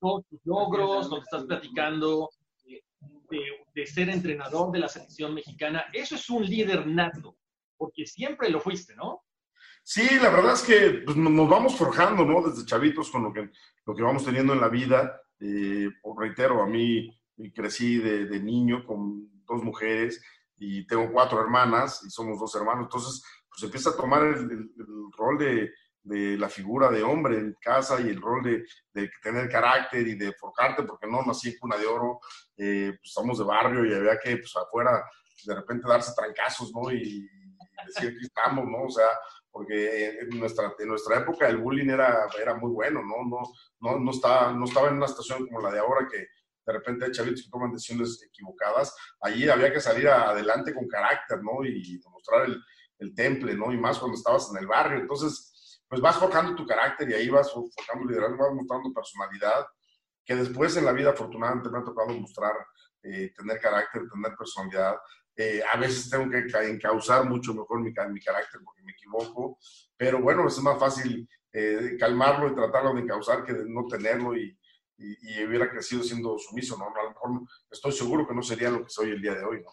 [0.00, 2.30] todos tus logros, donde estás platicando
[3.30, 3.42] de,
[3.74, 5.84] de, ser entrenador de la selección mexicana.
[5.92, 7.36] Eso es un líder nato,
[7.76, 9.24] porque siempre lo fuiste, ¿no?
[9.86, 12.40] Sí, la verdad es que pues, nos vamos forjando, ¿no?
[12.48, 13.50] Desde chavitos con lo que,
[13.84, 15.20] lo que vamos teniendo en la vida.
[15.38, 17.10] Eh, reitero, a mí
[17.54, 20.22] crecí de, niño con dos mujeres
[20.56, 22.84] y tengo cuatro hermanas y somos dos hermanos.
[22.84, 24.70] Entonces, pues empieza a tomar el,
[25.16, 25.70] rol de,
[26.02, 30.14] de, la figura de hombre en casa y el rol de, de, tener carácter y
[30.14, 32.20] de forjarte, porque no nací en cuna de oro,
[32.56, 35.04] eh, pues somos de barrio y había que, pues afuera,
[35.44, 36.90] de repente darse trancazos, ¿no?
[36.90, 37.28] Y
[37.86, 38.84] decir, aquí estamos, ¿no?
[38.84, 39.08] O sea,
[39.50, 43.24] porque en nuestra, en nuestra época el bullying era, era muy bueno, ¿no?
[43.24, 43.42] No,
[43.80, 46.26] no, no, estaba, no estaba en una situación como la de ahora que
[46.66, 48.94] de repente hay chavitos que toman decisiones equivocadas.
[49.20, 51.64] Allí había que salir adelante con carácter, ¿no?
[51.64, 52.46] Y demostrar
[52.98, 53.70] el, temple, ¿no?
[53.70, 54.98] Y más cuando estabas en el barrio.
[54.98, 59.66] Entonces, pues vas forjando tu carácter y ahí vas forjando liderazgo, vas mostrando personalidad,
[60.24, 62.54] que después en la vida afortunadamente me ha tocado mostrar,
[63.02, 64.96] eh, tener carácter, tener personalidad,
[65.36, 69.58] eh, a veces tengo que encauzar mucho mejor mi, mi, carácter porque me equivoco,
[69.96, 74.36] pero bueno, es más fácil eh, calmarlo y tratarlo de encauzar que de no tenerlo
[74.36, 74.56] y,
[74.96, 76.86] y, hubiera crecido siendo sumiso, ¿no?
[76.86, 79.62] A lo mejor estoy seguro que no sería lo que soy el día de hoy,
[79.62, 79.72] ¿no?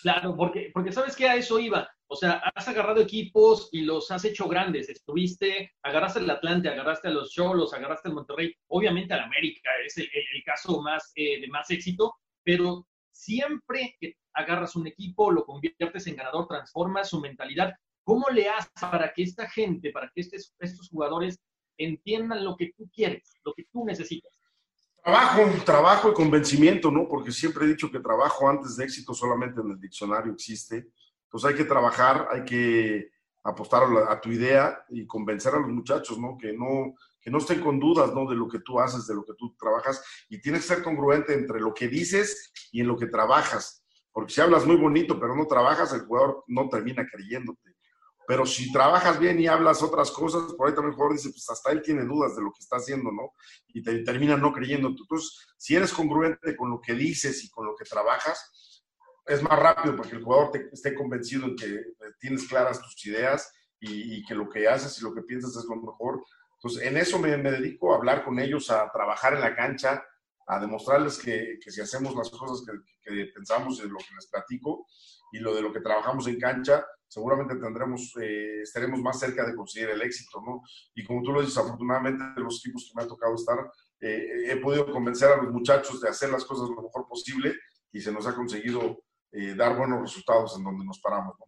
[0.00, 1.88] Claro, porque, porque sabes que a eso iba.
[2.08, 4.88] O sea, has agarrado equipos y los has hecho grandes.
[4.88, 9.96] Estuviste, agarraste el Atlante, agarraste a los Cholos, agarraste al Monterrey, obviamente al América, es
[9.96, 10.08] el,
[10.44, 16.16] caso más eh, de más éxito, pero siempre que agarras un equipo, lo conviertes en
[16.16, 17.72] ganador, transformas su mentalidad.
[18.04, 21.40] ¿Cómo le haces para que esta gente, para que estos jugadores
[21.76, 24.32] entiendan lo que tú quieres, lo que tú necesitas?
[25.02, 27.08] Trabajo, trabajo y convencimiento, ¿no?
[27.08, 30.86] Porque siempre he dicho que trabajo antes de éxito solamente en el diccionario existe.
[31.24, 33.10] Entonces hay que trabajar, hay que
[33.42, 36.36] apostar a, tu idea y convencer a los muchachos, ¿no?
[36.38, 38.28] Que no que no estén con dudas, ¿no?
[38.28, 41.34] De lo que tú haces, de lo que tú trabajas y tienes que ser congruente
[41.34, 43.84] entre lo que dices y en lo que trabajas.
[44.10, 47.71] Porque si hablas muy bonito pero no trabajas, el jugador no termina creyéndote.
[48.26, 51.48] Pero si trabajas bien y hablas otras cosas, por ahí también el jugador dice, pues
[51.50, 53.32] hasta él tiene dudas de lo que está haciendo, ¿no?
[53.68, 55.00] Y te termina no creyéndote.
[55.00, 58.82] Entonces, si eres congruente con lo que dices y con lo que trabajas,
[59.26, 61.80] es más rápido porque el jugador te, esté convencido en que
[62.18, 65.76] tienes claras tus ideas y, que lo que haces y lo que piensas es lo
[65.76, 66.24] mejor.
[66.54, 70.04] Entonces, en eso me, dedico a hablar con ellos, a trabajar en la cancha,
[70.46, 74.86] a demostrarles que, que si hacemos las cosas que, pensamos en lo que les platico
[75.32, 79.54] y lo de lo que trabajamos en cancha, seguramente tendremos, eh, estaremos más cerca de
[79.54, 80.62] conseguir el éxito, ¿no?
[80.94, 83.58] Y como tú lo dices, afortunadamente de los equipos que me ha tocado estar,
[84.00, 87.54] eh, he podido convencer a los muchachos de hacer las cosas lo mejor posible
[87.92, 91.46] y se nos ha conseguido eh, dar buenos resultados en donde nos paramos, ¿no?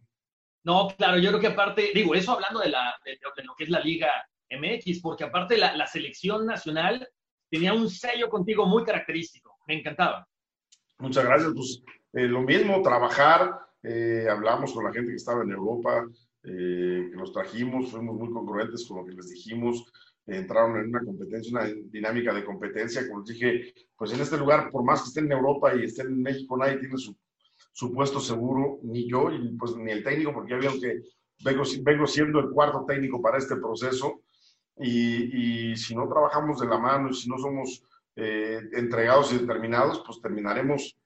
[0.65, 3.69] No, claro, yo creo que aparte, digo, eso hablando de, la, de, lo que es
[3.71, 4.11] la Liga
[4.51, 7.07] MX, porque aparte la, la selección nacional
[7.49, 10.27] tenía un sello contigo muy característico, me encantaba.
[10.99, 16.07] Muchas gracias, pues lo mismo, trabajar, eh, hablamos con la gente que estaba en Europa,
[16.43, 19.85] eh, que los trajimos, fuimos muy congruentes con lo que les dijimos,
[20.25, 24.69] entraron en una competencia, una dinámica de competencia, como les dije, pues en este lugar,
[24.71, 27.15] por más que estén en Europa y estén en México, nadie tiene su,
[27.71, 31.01] su puesto seguro, ni yo, y pues ni el técnico, porque ya vieron que
[31.43, 34.21] vengo, vengo siendo el cuarto técnico para este proceso,
[34.77, 37.83] y, y si no trabajamos de la mano y si no somos
[38.15, 40.97] eh, entregados y determinados, pues terminaremos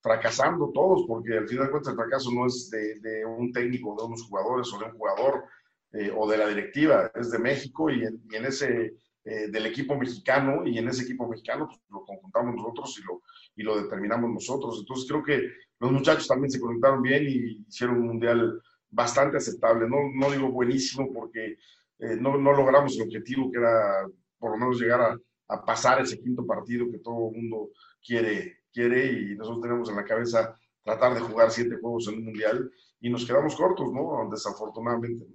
[0.00, 4.06] fracasando todos, porque al final de cuentas el fracaso no es de, un técnico, de
[4.06, 5.44] unos jugadores o de un jugador
[5.92, 10.66] eh, o de la directiva, es de México y en, ese, eh, del equipo mexicano,
[10.66, 13.22] y en ese equipo mexicano pues, lo conjuntamos nosotros y lo,
[13.56, 14.78] y lo determinamos nosotros.
[14.80, 19.88] Entonces creo que los muchachos también se conectaron bien y hicieron un mundial bastante aceptable.
[19.88, 21.56] No, no digo buenísimo porque
[21.98, 24.06] eh, no, logramos el objetivo que era
[24.38, 27.70] por lo menos llegar a, a pasar ese quinto partido que todo el mundo
[28.04, 32.24] quiere, quiere y nosotros tenemos en la cabeza tratar de jugar siete juegos en un
[32.26, 34.28] mundial y nos quedamos cortos, ¿no?
[34.30, 35.26] Desafortunadamente.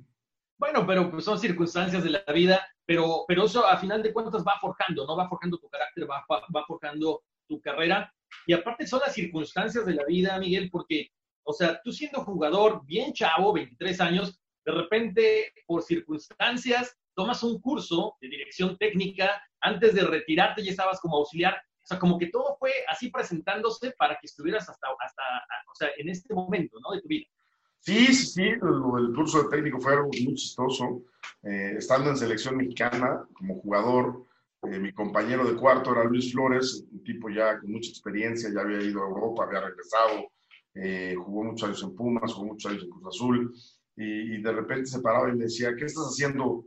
[0.57, 4.43] Bueno, pero pues son circunstancias de la vida, pero, pero eso a final de cuentas
[4.45, 5.15] va forjando, ¿no?
[5.15, 8.13] Va forjando tu carácter, va, va forjando tu carrera.
[8.47, 11.09] Y aparte son las circunstancias de la vida, Miguel, porque,
[11.43, 17.59] o sea, tú siendo jugador bien chavo, 23 años, de repente, por circunstancias, tomas un
[17.61, 22.27] curso de dirección técnica, antes de retirarte ya estabas como auxiliar, o sea, como que
[22.27, 25.23] todo fue así presentándose para que estuvieras hasta, hasta
[25.69, 26.95] o sea, en este momento, ¿no?
[26.95, 27.25] De tu vida.
[27.79, 31.03] Sí, sí, sí, el, curso de técnico fue muy chistoso.
[31.43, 34.25] Eh, estando en selección mexicana como jugador,
[34.63, 38.61] eh, mi compañero de cuarto era Luis Flores, un tipo ya con mucha experiencia, ya
[38.61, 40.31] había ido a Europa, había regresado,
[40.75, 43.53] eh, jugó muchos años en Pumas, jugó muchos años en Cruz Azul,
[43.97, 46.65] y, y, de repente se paraba y me decía, ¿qué estás haciendo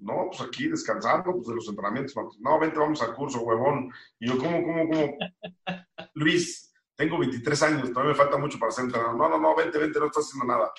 [0.00, 2.14] no, pues aquí descansando pues de los entrenamientos.
[2.40, 3.92] No, vente, vamos al curso, huevón.
[4.18, 5.16] Y yo, ¿cómo, cómo, cómo?
[6.14, 9.16] Luis, tengo 23 años, todavía me falta mucho para ser entrenador.
[9.16, 10.72] No, no, no, vente, vente, no estás haciendo nada.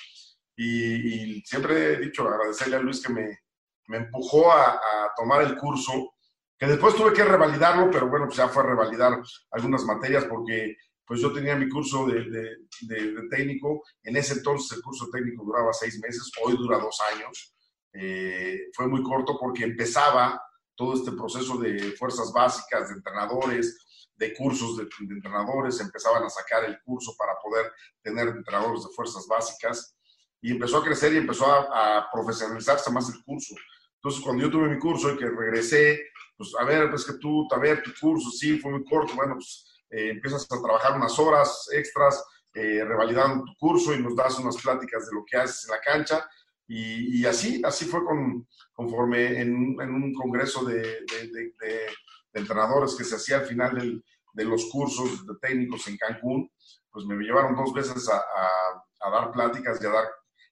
[0.55, 3.39] Y, siempre he dicho, agradecerle a Luis que me,
[3.88, 6.13] me empujó a, a, tomar el curso,
[6.57, 9.19] que después tuve que revalidarlo, pero bueno, pues ya fue a revalidar
[9.51, 13.84] algunas materias porque pues yo tenía mi curso de, de, de, de técnico.
[14.03, 17.55] En ese entonces el curso técnico duraba seis meses, hoy dura dos años
[17.93, 20.41] eh, fue muy corto porque empezaba
[20.75, 23.77] todo este proceso de fuerzas básicas, de entrenadores,
[24.15, 29.25] de cursos de, entrenadores, empezaban a sacar el curso para poder tener entrenadores de fuerzas
[29.27, 29.95] básicas
[30.41, 33.56] y empezó a crecer y empezó a, profesionalizarse más el curso.
[33.95, 36.01] Entonces, cuando yo tuve mi curso y que regresé,
[36.38, 39.36] pues a ver, pues que tú, a ver, tu curso, sí, fue muy corto, bueno,
[39.36, 42.23] pues eh, empiezas a trabajar unas horas extras,
[42.54, 45.82] eh, revalidando tu curso y nos das unas pláticas de lo que haces en la
[45.82, 46.30] cancha
[46.73, 51.88] y, así, así fue con, conforme en, en, un congreso de, de, de,
[52.34, 54.01] entrenadores que se hacía al final del,
[54.34, 56.49] de los cursos de técnicos en Cancún,
[56.89, 60.05] pues me llevaron dos veces a, a, a, dar pláticas y a dar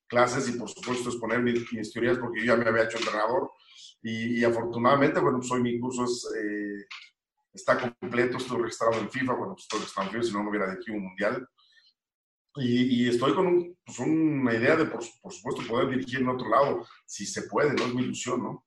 [0.07, 3.51] clases y por supuesto exponer mis, mis teorías porque yo ya me había hecho entrenador
[4.01, 6.85] y, y afortunadamente, bueno, pues hoy mi curso es, eh,
[7.53, 10.49] está completo, estoy registrado en FIFA, bueno, pues estoy registrado en FIFA, si no, no
[10.49, 11.47] hubiera de aquí un mundial.
[12.55, 16.85] Y, estoy con un, pues una idea de, por, supuesto, poder dirigir en otro lado,
[17.05, 18.65] si se puede, no es mi ilusión, ¿no?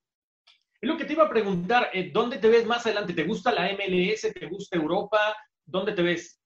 [0.81, 3.13] Es lo que te iba a preguntar, eh, ¿dónde te ves más adelante?
[3.13, 4.33] ¿Te gusta la MLS?
[4.33, 5.35] ¿Te gusta Europa?
[5.65, 6.41] ¿Dónde te ves?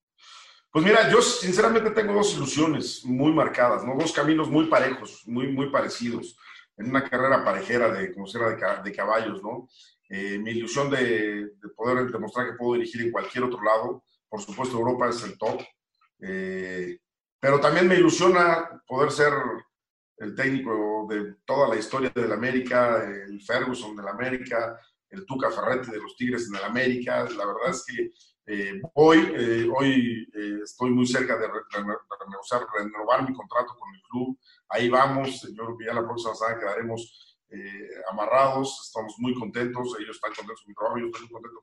[0.71, 3.95] Pues mira, yo sinceramente tengo dos ilusiones muy marcadas, ¿no?
[3.95, 6.37] Dos caminos muy parejos, muy, muy parecidos,
[6.77, 9.67] en una carrera parejera de, como de, de caballos, ¿no?
[10.09, 14.03] eh, mi ilusión de, poder demostrar que puedo dirigir en cualquier otro lado.
[14.29, 15.61] Por supuesto, Europa es el top.
[16.19, 16.99] Eh,
[17.39, 19.33] pero también me ilusiona poder ser
[20.17, 25.91] el técnico de toda la historia del América, el Ferguson del América, el Tuca Ferretti
[25.91, 27.23] de los Tigres en el América.
[27.37, 28.11] La verdad es que
[28.47, 30.27] eh, hoy, hoy
[30.63, 34.39] estoy muy cerca de, renovar mi contrato con el club.
[34.69, 35.41] Ahí vamos.
[35.53, 40.31] Yo creo que ya la próxima semana quedaremos eh, amarrados, estamos muy contentos, ellos están
[40.31, 41.61] contentos con mi trabajo, yo estoy muy contento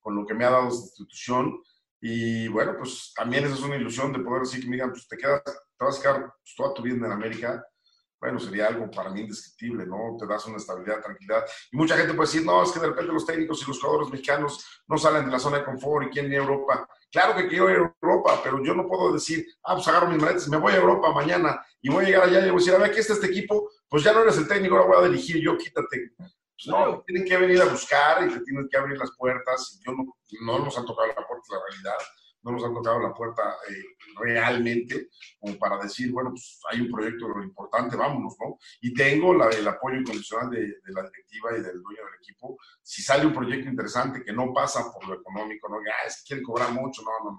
[0.00, 1.62] con, lo que me ha dado esta institución.
[2.06, 5.16] Y bueno, pues también esa es una ilusión de poder decir que me pues te
[5.16, 7.66] quedas, te vas a quedar pues, toda tu vida en América.
[8.20, 10.14] Bueno, sería algo para mí indescriptible, ¿no?
[10.20, 11.46] Te das una estabilidad, tranquilidad.
[11.72, 14.10] Y mucha gente puede decir, no, es que de repente los técnicos y los jugadores
[14.10, 16.86] mexicanos no salen de la zona de confort y quieren ir a Europa.
[17.10, 20.20] Claro que quiero ir a Europa, pero yo no puedo decir, ah, pues agarro mis
[20.20, 22.74] maletas, me voy a Europa mañana y voy a llegar allá y voy a decir,
[22.74, 25.08] a ver, aquí está este equipo, pues ya no eres el técnico, ahora voy a
[25.08, 26.12] dirigir yo, quítate.
[26.56, 29.80] Pues no, tienen que venir a buscar y te tienen que abrir las puertas.
[29.84, 30.04] Yo no,
[30.42, 32.06] no nos han tocado la puerta, la realidad,
[32.42, 33.82] no nos han tocado la puerta eh,
[34.16, 35.08] realmente,
[35.40, 38.58] como para decir, bueno, pues hay un proyecto importante, vámonos, ¿no?
[38.82, 42.58] Y tengo la, el apoyo incondicional de, de, la directiva y del dueño del equipo.
[42.82, 46.28] Si sale un proyecto interesante que no pasa por lo económico, no, ah, es que
[46.28, 47.38] quieren cobrar mucho, no, no, no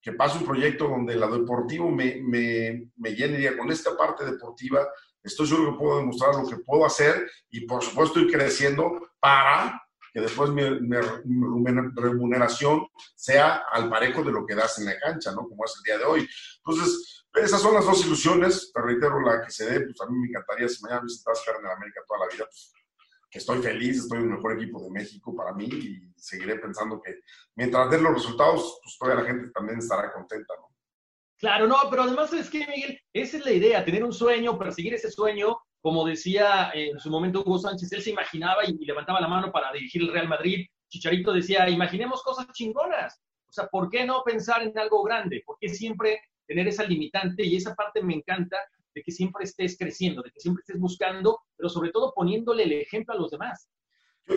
[0.00, 4.88] que pase un proyecto donde la deportivo me, me, me llene con esta parte deportiva,
[5.22, 9.82] estoy seguro que puedo demostrar lo que puedo hacer y por supuesto ir creciendo para
[10.12, 10.62] que después mi,
[11.94, 15.48] remuneración sea al parejo de lo que das en la cancha, ¿no?
[15.48, 16.28] Como es el día de hoy.
[16.64, 20.18] Entonces, esas son las dos ilusiones, te reitero la que se dé, pues a mí
[20.18, 22.72] me encantaría si mañana visitas en América toda la vida, pues
[23.30, 27.20] estoy feliz, estoy en el mejor equipo de México para mí y seguiré pensando que
[27.54, 30.69] mientras den los resultados, pues toda la gente también estará contenta, ¿no?
[31.40, 34.92] Claro, no, pero además es que, Miguel, esa es la idea, tener un sueño, perseguir
[34.92, 39.28] ese sueño, como decía en su momento Hugo Sánchez, él se imaginaba y, levantaba la
[39.28, 40.66] mano para dirigir el Real Madrid.
[40.90, 43.22] Chicharito decía, imaginemos cosas chingonas.
[43.48, 45.42] O sea, ¿por qué no pensar en algo grande?
[45.46, 47.42] ¿Por qué siempre tener esa limitante?
[47.42, 48.58] Y esa parte me encanta
[48.94, 52.72] de que siempre estés creciendo, de que siempre estés buscando, pero sobre todo poniéndole el
[52.72, 53.70] ejemplo a los demás.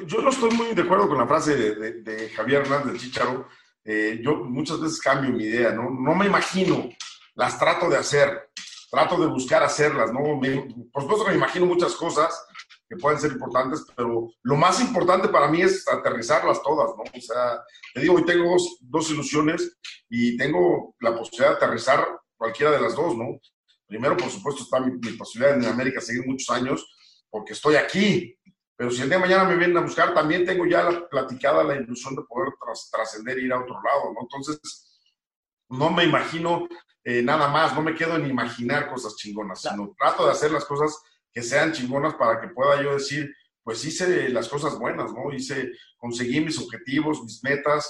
[0.08, 3.48] Yo, no estoy muy de acuerdo con la frase de, de Javier Hernández Chicharo,
[3.86, 5.90] eh, yo muchas veces cambio mi idea, ¿no?
[5.90, 6.90] No me imagino,
[7.36, 8.50] las trato de hacer,
[8.90, 10.40] trato de buscar hacerlas, ¿no?
[10.92, 12.46] por supuesto que me imagino muchas cosas
[12.88, 17.04] que pueden ser importantes, pero lo más importante para mí es aterrizarlas todas, ¿no?
[17.04, 19.78] O sea, te digo, hoy tengo dos, ilusiones
[20.10, 22.06] y tengo la posibilidad de aterrizar
[22.38, 23.40] cualquiera de las dos, ¿no?
[23.88, 26.86] Primero, por supuesto, está mi, mi posibilidad en América seguir muchos años,
[27.30, 28.38] porque estoy aquí,
[28.76, 31.64] pero si el día de mañana me vienen a buscar, también tengo ya la, platicada
[31.64, 32.54] la ilusión de poder
[32.92, 34.22] trascender e ir a otro lado, ¿no?
[34.22, 35.00] Entonces,
[35.70, 36.68] no me imagino
[37.04, 40.66] eh, nada más, no me quedo en imaginar cosas chingonas, sino trato de hacer las
[40.66, 40.98] cosas
[41.32, 45.34] que sean chingonas para que pueda yo decir, pues hice las cosas buenas, ¿no?
[45.34, 47.90] Hice, conseguí mis objetivos, mis metas,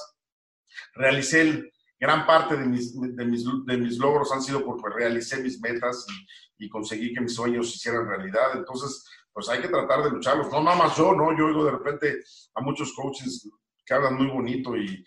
[0.96, 5.60] realicé gran parte de mis, de mis, de mis logros han sido porque realicé mis
[5.62, 8.56] metas y, y conseguí que mis sueños se hicieran realidad.
[8.56, 10.52] Entonces, pues hay que tratar de lucharlos.
[10.52, 11.36] No nada más yo, ¿no?
[11.38, 13.50] Yo oigo de repente a muchos coaches
[13.86, 15.04] que hablan muy bonito y,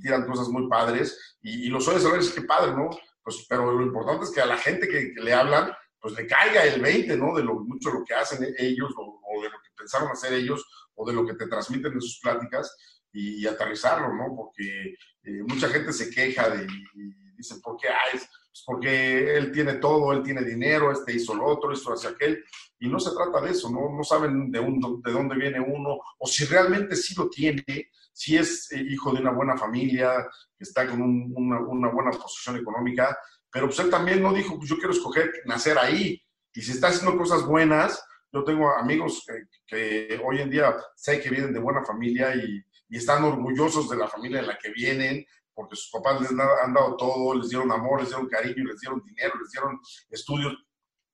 [0.00, 2.90] tiran cosas muy padres y, los oyes a ver, es padre, ¿no?
[3.22, 6.64] Pues, pero lo importante es que a la gente que, le hablan, pues le caiga
[6.64, 7.34] el 20, ¿no?
[7.34, 11.06] De lo mucho lo que hacen ellos o, de lo que pensaron hacer ellos o
[11.06, 12.76] de lo que te transmiten en sus pláticas
[13.12, 14.34] y, aterrizarlo, ¿no?
[14.36, 17.88] Porque eh, mucha gente se queja de, y, dicen, ¿por qué?
[18.12, 18.28] pues
[18.64, 22.44] porque él tiene todo, él tiene dinero, este hizo lo otro, esto hacia aquel,
[22.78, 25.98] y no se trata de eso, no, no saben de, un, de dónde viene uno,
[26.18, 27.64] o si realmente sí lo tiene,
[28.12, 32.56] si es eh, hijo de una buena familia, que está con una, una, buena posición
[32.56, 33.16] económica,
[33.50, 36.88] pero pues él también no dijo, pues yo quiero escoger nacer ahí, y si está
[36.88, 39.24] haciendo cosas buenas, yo tengo amigos
[39.66, 43.96] que, hoy en día sé que vienen de buena familia y, y están orgullosos de
[43.96, 47.70] la familia en la que vienen, porque sus papás les han dado todo, les dieron
[47.70, 50.54] amor, les dieron cariño, les dieron dinero, les dieron estudios,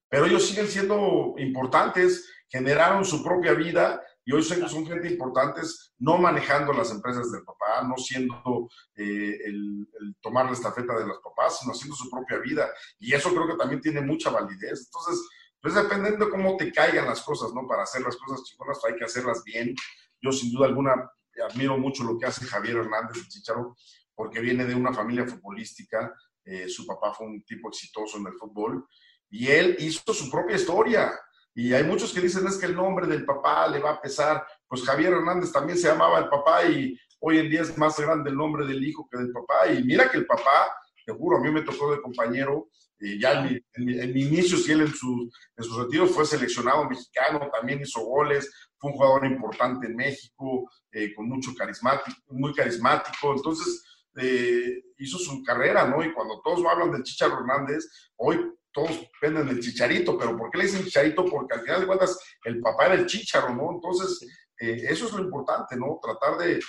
[0.08, 5.94] pero ellos siguen siendo importantes, generaron su propia vida y hoy son, son gente importantes,
[5.98, 9.86] no manejando las empresas del papá, no siendo eh, el,
[10.20, 12.68] tomar la estafeta de los papás, sino haciendo su propia vida.
[12.98, 14.86] Y eso creo que también tiene mucha validez.
[14.86, 15.28] Entonces,
[15.60, 17.66] pues dependiendo de cómo te caigan las cosas, ¿no?
[17.66, 19.74] Para hacer las cosas chingonas hay que hacerlas bien.
[20.20, 21.10] Yo sin duda alguna
[21.42, 23.76] admiro mucho lo que hace Javier Hernández, el Chicharo,
[24.20, 26.14] porque viene de una familia futbolística,
[26.44, 28.86] eh, su papá fue un tipo exitoso en el fútbol,
[29.30, 31.18] y él hizo su propia historia.
[31.54, 34.46] Y hay muchos que dicen es que el nombre del papá le va a pesar.
[34.68, 38.28] Pues Javier Hernández también se llamaba el papá y hoy en día es más grande
[38.28, 39.72] el nombre del hijo que del papá.
[39.72, 40.70] Y mira que el papá
[41.06, 42.68] te juro, a mí me tocó de compañero,
[42.98, 47.48] eh, ya en mi, en, inicio, si él en, en sus retiros fue seleccionado mexicano,
[47.50, 53.32] también hizo goles, fue un jugador importante en México, eh, con mucho carismático, muy carismático,
[53.34, 53.82] entonces
[54.16, 56.04] eh, hizo su carrera, ¿no?
[56.04, 57.84] Y cuando todos hablan del Chicharro Hernández,
[58.16, 58.38] hoy
[58.72, 61.24] todos venden el Chicharito, pero ¿por qué le dicen Chicharito?
[61.24, 63.72] Porque al final de cuentas el papá era el Chicharo, ¿no?
[63.72, 64.20] Entonces,
[64.58, 65.98] eh, eso es lo importante, ¿no?
[66.02, 66.60] Tratar de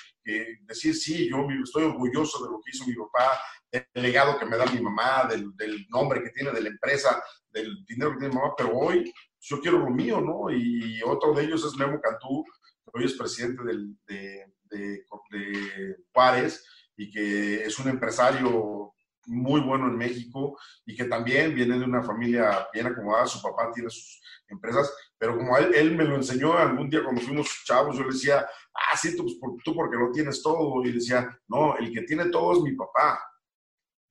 [0.62, 3.40] decir, sí, yo estoy orgulloso de lo que hizo mi papá,
[3.72, 7.84] del legado que me da mi mamá, del, nombre que tiene de la empresa, del
[7.86, 10.50] dinero que tiene mi mamá, pero hoy yo quiero lo mío, ¿no?
[10.50, 15.98] Y otro de ellos es Memo Cantú, que hoy es presidente del, de, de, de
[16.14, 16.64] Juárez
[16.98, 18.94] y que es un empresario
[19.28, 23.72] muy bueno en México y que también viene de una familia bien acomodada, su papá
[23.74, 27.98] tiene sus empresas, pero como él, él me lo enseñó algún día cuando fuimos chavos,
[27.98, 31.78] yo le decía, ah, sí, tú, pues, tú porque lo tienes todo, y decía, no,
[31.78, 33.22] el que tiene todo es mi papá,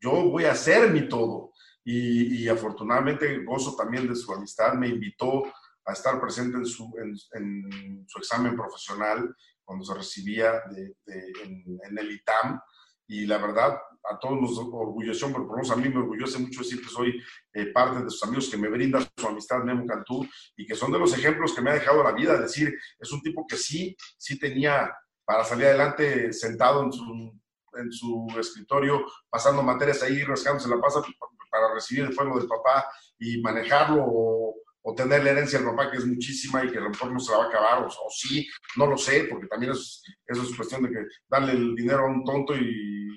[0.01, 1.53] yo voy a hacer mi todo.
[1.85, 5.43] Y, afortunadamente gozo también de su amistad, me invitó
[5.85, 6.93] a estar presente en su,
[7.33, 9.35] en, su examen profesional
[9.71, 10.97] cuando se recibía de,
[11.45, 12.61] en, en el ITAM
[13.07, 13.79] y la verdad
[14.11, 16.89] a todos nos orgulleció, pero por lo menos a mí me orgullece mucho decir que
[16.89, 20.75] soy eh, parte de sus amigos, que me brinda su amistad Memo Cantú y que
[20.75, 22.35] son de los ejemplos que me ha dejado la vida.
[22.35, 24.93] Es decir, es un tipo que sí, sí tenía
[25.25, 27.41] para salir adelante sentado en su,
[27.75, 31.01] en su escritorio, pasando materias ahí, rascándose la pasa
[31.49, 32.87] para recibir el fuego del papá
[33.21, 34.57] y manejarlo o,
[34.97, 37.33] tener la herencia del papá, que es muchísima y que a lo mejor no se
[37.33, 40.57] la va a acabar, o, o sí, no lo sé, porque también es, eso es
[40.57, 43.09] cuestión de que darle el dinero a un tonto y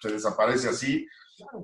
[0.00, 1.06] se desaparece así.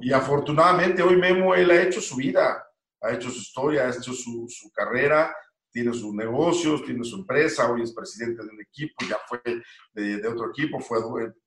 [0.01, 2.65] Y afortunadamente hoy Memo, él ha hecho su vida,
[3.01, 5.35] ha hecho su historia, ha hecho su, su carrera,
[5.71, 9.41] tiene sus negocios, tiene su empresa, hoy es presidente de un equipo, ya fue
[9.93, 11.01] de, de otro equipo, fue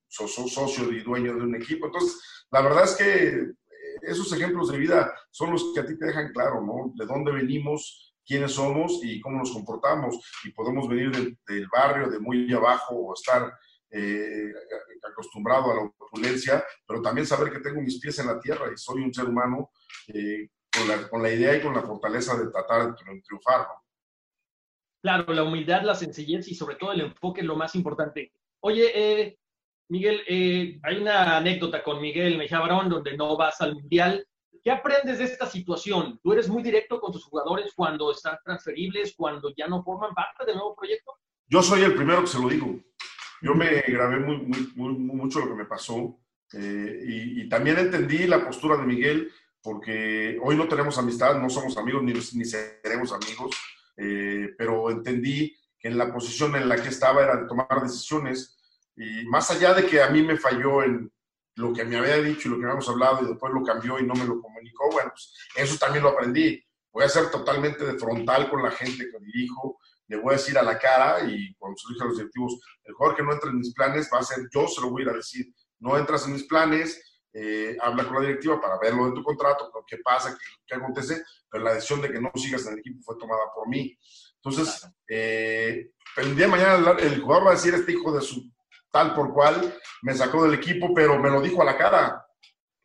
[0.09, 1.85] socio y dueño de un equipo.
[1.85, 2.19] Entonces,
[2.51, 3.53] la verdad es que eh,
[4.01, 6.93] esos ejemplos de vida son los que a ti te dejan claro, ¿no?
[6.95, 10.19] De dónde venimos, quiénes somos y cómo nos comportamos.
[10.43, 13.51] Y podemos venir del, del barrio, de muy abajo, o estar
[13.89, 14.51] eh,
[15.09, 18.77] acostumbrado a la opulencia, pero también saber que tengo mis pies en la tierra y
[18.77, 19.71] soy un ser humano
[20.07, 20.49] eh,
[21.09, 23.67] con, la, idea y con la fortaleza de tratar de triunfar.
[25.01, 28.33] Claro, la humildad, la sencillez y sobre todo el enfoque es lo más importante.
[28.59, 29.39] Oye, eh,
[29.89, 30.21] Miguel,
[30.83, 34.25] hay una anécdota con Miguel Mejía Barón donde no vas al Mundial.
[34.63, 36.19] ¿Qué aprendes de esta situación?
[36.21, 40.45] ¿Tú eres muy directo con tus jugadores cuando están transferibles, cuando ya no forman parte
[40.45, 41.13] del nuevo proyecto?
[41.47, 42.77] Yo soy el primero que se lo digo.
[43.41, 46.19] Yo me grabé mucho lo que me pasó
[46.53, 49.31] eh, y, también entendí la postura de Miguel
[49.61, 53.55] porque hoy no tenemos amistad, no somos amigos ni, ni seremos amigos,
[53.97, 58.56] eh, pero entendí que en la posición en la que estaba era de tomar decisiones
[58.97, 61.11] y más allá de que a mí me falló en
[61.55, 64.05] lo que me había dicho y lo que habíamos hablado y después lo cambió y
[64.05, 66.63] no me lo comunicó, bueno, pues eso también lo aprendí.
[66.91, 70.57] Voy a ser totalmente de frontal con la gente que dirijo, le voy a decir
[70.57, 73.33] a la cara y cuando se lo dije a los directivos, el jugador que no
[73.33, 75.45] entre en mis planes va a ser yo, se lo voy a ir a decir,
[75.79, 77.01] no entras en mis planes,
[77.33, 80.75] eh, habla con la directiva para ver lo de tu contrato, qué pasa, qué, qué,
[80.75, 83.95] acontece, pero la decisión de que no sigas en el equipo fue tomada por mí.
[84.43, 88.49] Entonces, eh, el día de mañana el, jugador va a decir, este hijo de su
[88.97, 92.25] tal por cual, me sacó del equipo, pero me lo dijo a la cara.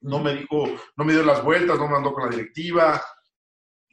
[0.03, 3.03] No me dijo, no me dio las vueltas, no me andó con la directiva.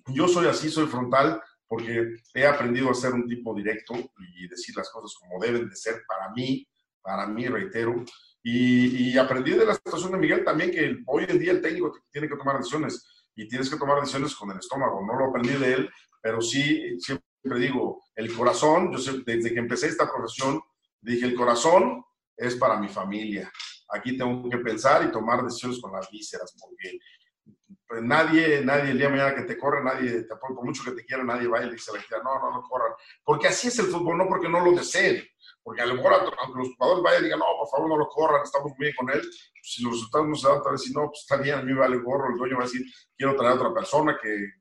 [0.08, 4.76] Yo soy así, soy frontal porque he aprendido a ser un tipo directo y decir
[4.76, 6.68] las cosas como deben de ser para mí,
[7.02, 8.04] para mí, reitero.
[8.44, 12.28] Y, aprendí de la situación de Miguel también que hoy en día el técnico tiene
[12.28, 15.06] que tomar decisiones y tienes que tomar decisiones con el estómago.
[15.06, 15.90] No lo aprendí de él,
[16.22, 20.60] pero sí, siempre digo, el corazón, yo sé, desde que empecé esta profesión,
[21.02, 22.04] dije, el corazón
[22.40, 23.52] es para mi familia.
[23.90, 26.98] Aquí tengo que pensar y tomar decisiones con las vísceras, porque
[27.88, 30.92] pues nadie, nadie el día de mañana que te corre, nadie, te, por mucho que
[30.92, 32.94] te quiera, nadie va y le dice a la gente, no, no, no corran.
[33.24, 35.24] Porque así es el fútbol, no porque no lo deseen.
[35.64, 38.08] Porque a lo mejor, aunque los jugadores vayan y digan, no, por favor, no lo
[38.08, 40.84] corran, estamos muy bien con él, pues, si los resultados no se dan, tal vez
[40.84, 42.86] si no, pues está bien, a mí me vale gorro, el dueño va a decir,
[43.18, 44.54] quiero traer a otra persona que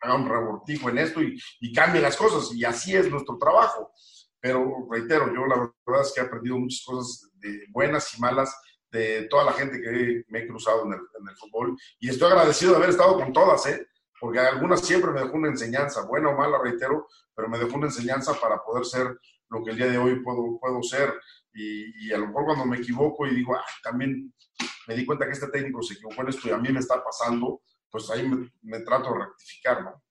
[0.00, 2.54] haga un rebortijo en esto y, y cambie las cosas.
[2.54, 3.92] Y así es nuestro trabajo.
[4.42, 8.52] Pero reitero, yo la verdad es que he aprendido muchas cosas de buenas y malas
[8.90, 11.76] de toda la gente que me he cruzado en el, fútbol.
[12.00, 13.86] Y estoy agradecido de haber estado con todas, ¿eh?
[14.20, 17.86] porque algunas siempre me dejó una enseñanza, buena o mala, reitero, pero me dejó una
[17.86, 19.16] enseñanza para poder ser
[19.48, 21.14] lo que el día de hoy puedo, puedo ser.
[21.54, 24.34] Y, a lo mejor cuando me equivoco y digo, también
[24.88, 27.02] me di cuenta que este técnico se equivocó en esto y a mí me está
[27.02, 30.02] pasando, pues ahí me, me trato de rectificar, ¿no?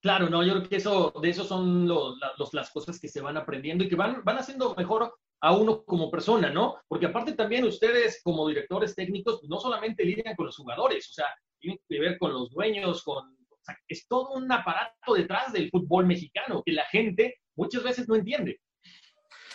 [0.00, 2.18] Claro, no, yo creo que eso, de eso son los,
[2.52, 6.10] las cosas que se van aprendiendo y que van, van haciendo mejor a uno como
[6.10, 6.80] persona, ¿no?
[6.88, 11.26] Porque aparte también ustedes como directores técnicos no solamente lidian con los jugadores, o sea,
[11.58, 15.70] tienen que ver con los dueños, con, o sea, es todo un aparato detrás del
[15.70, 18.60] fútbol mexicano que la gente muchas veces no entiende.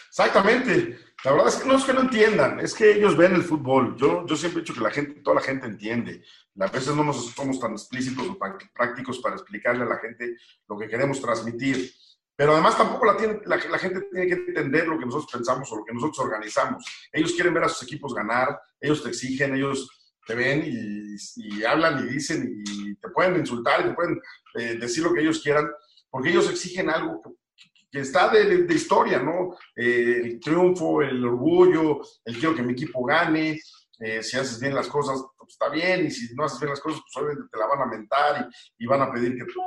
[0.08, 1.00] Exactamente.
[1.24, 3.98] La verdad es que no es que no entiendan, es que ellos ven el fútbol.
[3.98, 6.24] Yo, yo siempre he dicho que la gente, toda la gente entiende.
[6.60, 10.38] A veces no nos somos tan explícitos o tan prácticos para explicarle a la gente
[10.68, 11.92] lo que queremos transmitir.
[12.36, 15.78] Pero además tampoco la, tiene, la, gente tiene que entender lo que nosotros pensamos o
[15.78, 16.86] lo que nosotros organizamos.
[17.12, 19.90] Ellos quieren ver a sus equipos ganar, ellos te exigen, ellos
[20.26, 24.20] te ven y, hablan y dicen y te pueden insultar y te pueden
[24.56, 25.70] eh, decir lo que ellos quieran,
[26.10, 29.56] porque ellos exigen algo que, que está de, historia, ¿no?
[29.76, 33.62] Eh, el triunfo, el orgullo, el quiero que mi equipo gane,
[34.00, 36.82] eh, si haces bien las cosas, pues está bien, y si no haces bien las
[36.82, 39.62] cosas, pues obviamente te la van a mentar y, van a pedir que tu,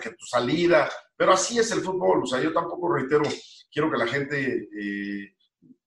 [0.00, 3.24] que, tu salida, pero así es el fútbol, o sea, yo tampoco reitero,
[3.70, 5.36] quiero que la gente eh,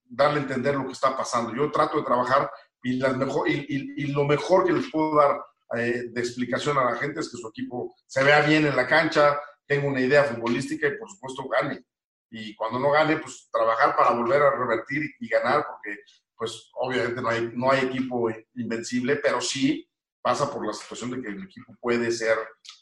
[0.06, 2.52] darle a entender lo que está pasando, yo trato de trabajar
[2.84, 5.42] y, las mejor, y, lo mejor que les puedo dar
[5.74, 9.38] de explicación a la gente es que su equipo se vea bien en la cancha,
[9.66, 11.84] tenga una idea futbolística y por supuesto gane.
[12.30, 16.00] Y cuando no gane, pues trabajar para volver a revertir y ganar, porque
[16.38, 19.90] pues obviamente no hay, no hay equipo invencible, pero sí
[20.22, 22.38] pasa por la situación de que el equipo puede ser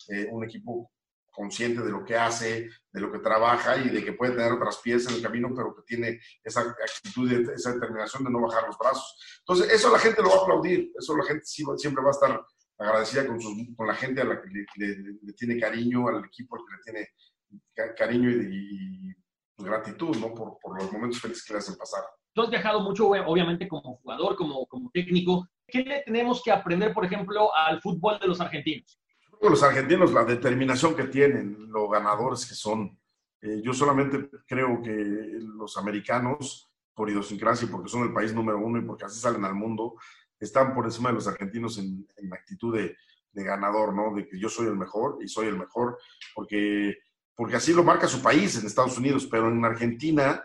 [0.09, 0.91] eh, un equipo
[1.31, 4.77] consciente de lo que hace, de lo que trabaja y de que puede tener otras
[4.77, 8.65] piezas en el camino, pero que tiene esa actitud y esa determinación de no bajar
[8.65, 9.17] los brazos.
[9.39, 12.45] Entonces, eso la gente lo va a aplaudir, eso la gente siempre va a estar
[12.77, 13.39] agradecida con,
[13.75, 18.29] con la gente a la que le, tiene cariño, al equipo que le tiene cariño
[18.29, 19.13] y
[19.57, 20.33] gratitud, ¿no?
[20.33, 22.03] Por, por, los momentos felices que le hacen pasar.
[22.35, 25.47] Tú has viajado mucho, obviamente, como jugador, como, como técnico.
[25.65, 28.99] ¿Qué le tenemos que aprender, por ejemplo, al fútbol de los argentinos?
[29.41, 32.99] Los argentinos, la determinación que tienen, los ganadores que son.
[33.41, 38.79] Eh, yo solamente creo que los americanos, por idiosincrasia, porque son el país número uno
[38.79, 39.95] y porque así salen al mundo,
[40.37, 42.97] están por encima de los argentinos en, en actitud de,
[43.31, 44.13] de ganador, ¿no?
[44.13, 45.97] De que yo soy el mejor y soy el mejor,
[46.33, 46.97] porque
[47.35, 50.43] porque así lo marca su país en Estados Unidos, pero en Argentina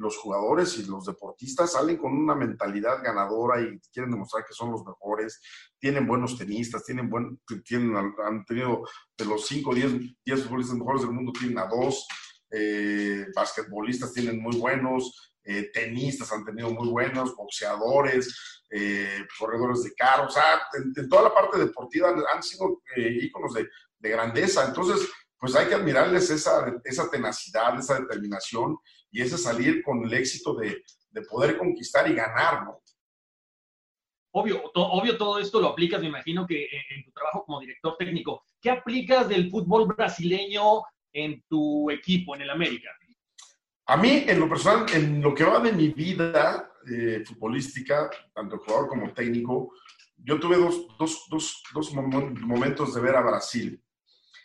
[0.00, 4.72] los jugadores y los deportistas salen con una mentalidad ganadora y quieren demostrar que son
[4.72, 5.42] los mejores,
[5.78, 8.82] tienen buenos tenistas, tienen buen, tienen, han tenido
[9.16, 12.06] de los 5 o 10, futbolistas mejores del mundo, tienen a dos,
[12.50, 19.92] eh, basquetbolistas tienen muy buenos, eh, tenistas han tenido muy buenos, boxeadores, eh, corredores de
[19.94, 20.62] carros, o sea,
[20.96, 24.66] en, toda la parte deportiva han, sido íconos de, de grandeza.
[24.66, 25.06] Entonces,
[25.38, 28.78] pues hay que admirarles esa, esa tenacidad, esa determinación
[29.10, 30.82] y ese salir con el éxito de,
[31.28, 32.80] poder conquistar y ganar, ¿no?
[34.32, 38.44] Obvio, obvio todo esto lo aplicas, me imagino que en, tu trabajo como director técnico.
[38.60, 40.82] ¿Qué aplicas del fútbol brasileño
[41.12, 42.90] en tu equipo, en el América?
[43.86, 48.58] A mí, en lo personal, en lo que va de mi vida eh, futbolística, tanto
[48.58, 49.72] jugador como técnico,
[50.16, 53.82] yo tuve dos, dos, dos, dos momentos de ver a Brasil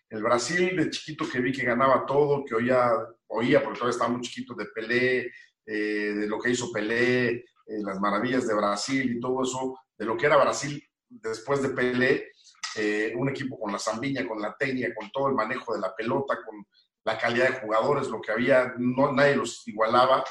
[0.09, 2.89] el Brasil de chiquito que vi que ganaba todo, que oía,
[3.27, 5.31] oía porque todavía estaba muy chiquito, de Pelé,
[5.65, 7.43] eh, de lo que hizo Pelé, eh,
[7.83, 12.31] las maravillas de Brasil y todo eso, de lo que era Brasil después de Pelé,
[12.75, 15.95] eh, un equipo con la zambiña, con la técnica, con todo el manejo de la
[15.95, 16.65] pelota, con
[17.05, 20.23] la calidad de jugadores, lo que había, no, nadie los igualaba.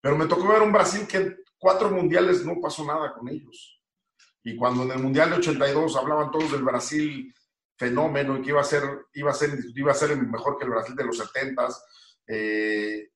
[0.00, 3.80] Pero me tocó ver un Brasil que cuatro mundiales no pasó nada con ellos.
[4.42, 7.32] Y cuando en el Mundial de 82 hablaban todos del Brasil
[7.76, 8.82] fenómeno y que iba a ser,
[9.14, 11.68] iba a ser, iba a ser mejor que el Brasil de los 70
[12.26, 13.10] eh,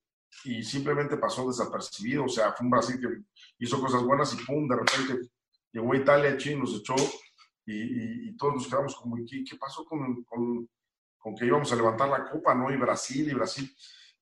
[0.44, 2.24] y simplemente pasó desapercibido.
[2.24, 3.08] O sea, fue un Brasil que
[3.58, 5.28] hizo cosas buenas y pum, de repente
[5.72, 6.94] llegó Italia, Chile nos echó
[7.66, 10.68] y, todos nos quedamos como, ¿qué, qué pasó con, con,
[11.18, 12.72] con, que íbamos a levantar la copa, no?
[12.72, 13.70] Y Brasil, y Brasil.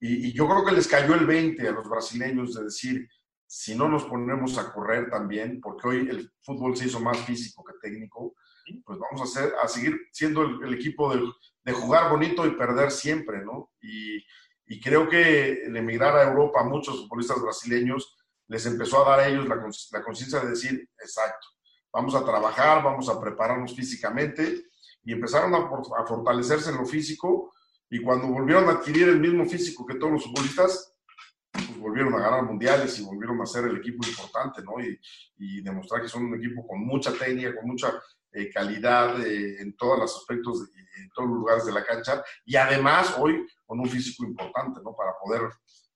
[0.01, 3.09] Y, y, yo creo que les cayó el 20 a los brasileños de decir,
[3.47, 7.65] si no nos ponemos a correr también, porque hoy el fútbol se hizo más físico
[7.65, 8.35] que técnico,
[8.85, 11.23] pues vamos a, hacer, a seguir siendo el, equipo de,
[11.65, 13.71] de, jugar bonito y perder siempre, ¿no?
[13.81, 14.19] Y,
[14.69, 18.17] y, creo que el emigrar a Europa a muchos futbolistas brasileños
[18.49, 21.47] les empezó a dar a ellos la, conciencia de decir, exacto,
[21.93, 24.69] vamos a trabajar, vamos a prepararnos físicamente
[25.05, 25.69] y empezaron a,
[26.07, 27.53] fortalecerse en lo físico
[27.91, 30.95] y cuando volvieron a adquirir el mismo físico que todos los futbolistas,
[31.53, 34.75] pues volvieron a ganar mundiales y volvieron a ser el equipo importante, ¿no?
[34.81, 34.99] Y,
[35.63, 37.93] demostrar que son un equipo con mucha técnica, con mucha
[38.33, 42.57] eh, calidad eh, en todos los aspectos, en todos los lugares de la cancha y
[42.57, 44.95] además hoy con un físico importante, ¿no?
[44.95, 45.51] Para poder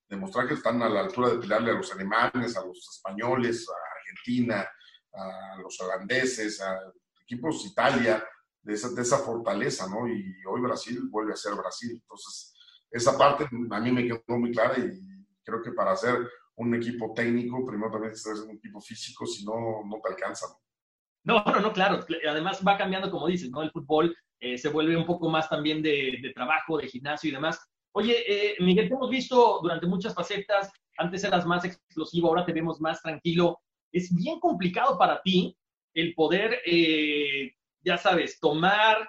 [0.08, 3.98] demostrar que están a la altura de pelearle a los alemanes, a los españoles, a
[3.98, 4.68] Argentina,
[5.12, 6.78] a los holandeses, a
[7.22, 8.24] equipos Italia,
[8.62, 10.06] de esa, de esa fortaleza, ¿no?
[10.06, 11.92] Y hoy Brasil vuelve a ser Brasil.
[11.92, 12.54] Entonces,
[12.90, 17.12] esa parte a mí me quedó muy clara y creo que para ser un equipo
[17.14, 20.46] técnico, primero también ser un equipo físico, si no, no te alcanza.
[20.48, 20.60] No,
[21.24, 22.04] no, no, claro.
[22.28, 23.62] Además va cambiando, como dices, ¿no?
[23.62, 27.32] El fútbol eh, se vuelve un poco más también de, de trabajo, de gimnasio y
[27.32, 27.60] demás.
[27.94, 32.52] Oye, eh, Miguel, te hemos visto durante muchas facetas, antes eras más explosivo, ahora te
[32.52, 33.60] vemos más tranquilo.
[33.92, 35.56] Es bien complicado para ti
[35.94, 37.52] el poder, eh,
[37.84, 39.08] ya sabes, tomar,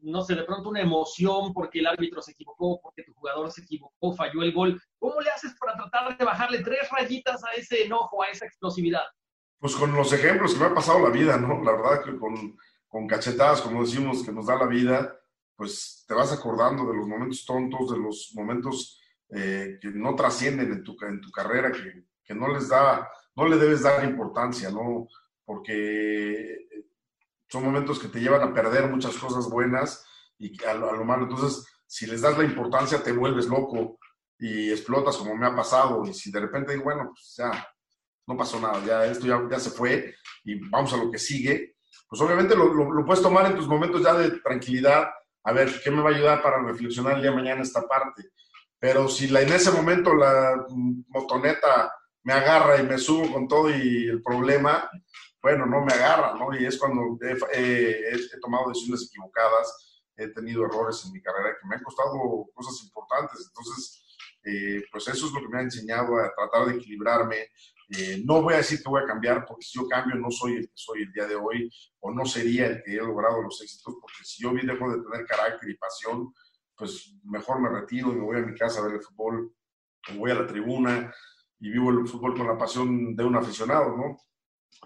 [0.00, 3.62] no sé, de pronto una emoción porque el árbitro se equivocó, porque tu jugador se
[3.62, 4.80] equivocó, falló el gol.
[4.98, 9.04] ¿Cómo le haces para tratar de bajarle tres rayitas a ese enojo, a esa explosividad?
[9.64, 11.64] Pues con los ejemplos que me ha pasado la vida, ¿no?
[11.64, 12.54] La verdad que con,
[12.86, 15.18] con cachetadas, como decimos, que nos da la vida,
[15.56, 19.00] pues te vas acordando de los momentos tontos, de los momentos
[19.30, 23.48] eh, que no trascienden en tu, en tu carrera, que, que, no les da, no
[23.48, 25.08] le debes dar importancia, ¿no?
[25.46, 26.68] Porque
[27.48, 30.04] son momentos que te llevan a perder muchas cosas buenas
[30.36, 31.22] y a lo, a lo malo.
[31.22, 33.98] Entonces, si les das la importancia, te vuelves loco
[34.38, 36.04] y explotas como me ha pasado.
[36.04, 37.66] Y si de repente, bueno, pues ya
[38.26, 40.14] no pasó nada, ya esto ya, ya se fue
[40.44, 41.76] y vamos a lo que sigue,
[42.08, 45.08] pues obviamente lo, lo, puedes tomar en tus momentos ya de tranquilidad
[45.46, 48.30] a ver, ¿qué me va a ayudar para reflexionar el día de mañana esta parte?
[48.78, 50.64] Pero si la, en ese momento la
[51.08, 54.88] motoneta me agarra y me subo con todo y el problema,
[55.42, 56.58] bueno, no me agarra, ¿no?
[56.58, 61.76] Y es cuando he tomado decisiones equivocadas, he tenido errores en mi carrera que me
[61.76, 63.46] han costado cosas importantes.
[63.48, 67.48] Entonces, eh, pues eso es lo que me ha enseñado a tratar de equilibrarme,
[67.90, 70.56] eh, no voy a decir que voy a cambiar, porque si yo cambio no soy
[70.56, 71.70] el que soy el día de hoy,
[72.00, 75.02] o no sería el que he logrado los éxitos, porque si yo bien dejo de
[75.02, 76.32] tener carácter y pasión,
[76.76, 79.54] pues mejor me retiro y me voy a mi casa a ver el fútbol,
[80.10, 81.12] o voy a la tribuna
[81.60, 84.18] y vivo el fútbol con la pasión de un aficionado, ¿no?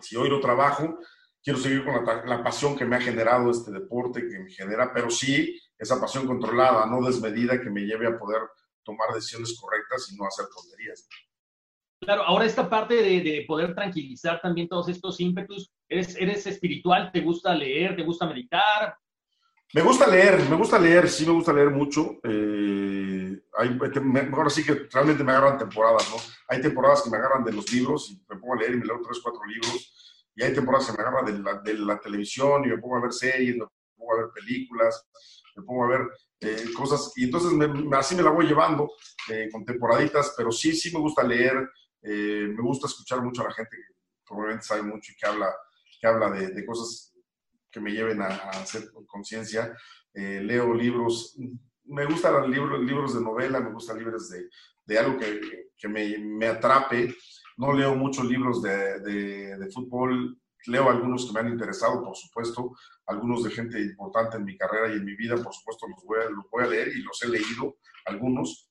[0.01, 0.99] Si hoy lo trabajo,
[1.42, 4.92] quiero seguir con la, la pasión que me ha generado este deporte, que me genera,
[4.92, 8.42] pero sí esa pasión controlada, no desmedida, que me lleve a poder
[8.82, 11.09] tomar decisiones correctas y no hacer tonterías.
[12.01, 17.11] Claro, ahora esta parte de, de, poder tranquilizar también todos estos ímpetus, ¿eres, ¿eres espiritual?
[17.12, 17.96] ¿Te gusta leer?
[17.96, 18.96] ¿Te gusta meditar?
[19.74, 22.18] Me gusta leer, me gusta leer, sí me gusta leer mucho.
[22.22, 23.78] Eh, hay,
[24.49, 26.16] sí que realmente me agarran temporadas, ¿no?
[26.49, 28.86] Hay temporadas que me agarran de los libros y me pongo a leer y me
[28.86, 30.24] leo tres, cuatro libros.
[30.34, 33.03] Y hay temporadas que me agarran de la, de la televisión y me pongo a
[33.03, 35.07] ver series, me pongo a ver películas,
[35.55, 36.09] me pongo a ver
[36.40, 37.12] eh, cosas.
[37.16, 38.90] Y entonces me, así me la voy llevando
[39.28, 41.68] eh, con temporaditas, pero sí, sí me gusta leer.
[42.03, 43.94] Eh, me gusta escuchar mucho a la gente que
[44.26, 45.53] probablemente sabe mucho y que habla,
[46.01, 47.14] que habla de, de cosas
[47.70, 49.76] que me lleven a, a hacer conciencia.
[50.14, 51.36] Eh, leo libros,
[51.84, 54.49] me gustan los libros, libros de novela, me gustan libros de,
[54.84, 57.14] de algo que, que me, me, atrape.
[57.57, 62.16] No leo muchos libros de, de, de, fútbol, leo algunos que me han interesado, por
[62.16, 62.72] supuesto,
[63.07, 66.18] algunos de gente importante en mi carrera y en mi vida, por supuesto, los voy
[66.20, 68.67] a, los voy a leer y los he leído, algunos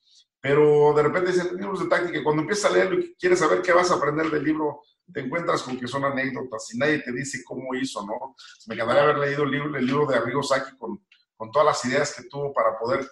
[0.48, 3.74] pero de repente dicen libros de táctica, cuando empiezas a leerlo y quieres saber qué
[3.74, 4.82] vas a aprender del libro,
[5.12, 8.34] te encuentras con que son anécdotas y nadie te dice cómo hizo, ¿no?
[8.66, 11.84] Me encantaría haber leído el libro, el libro de Arrigo Sacchi con, con todas las
[11.84, 13.06] ideas que tuvo para poder,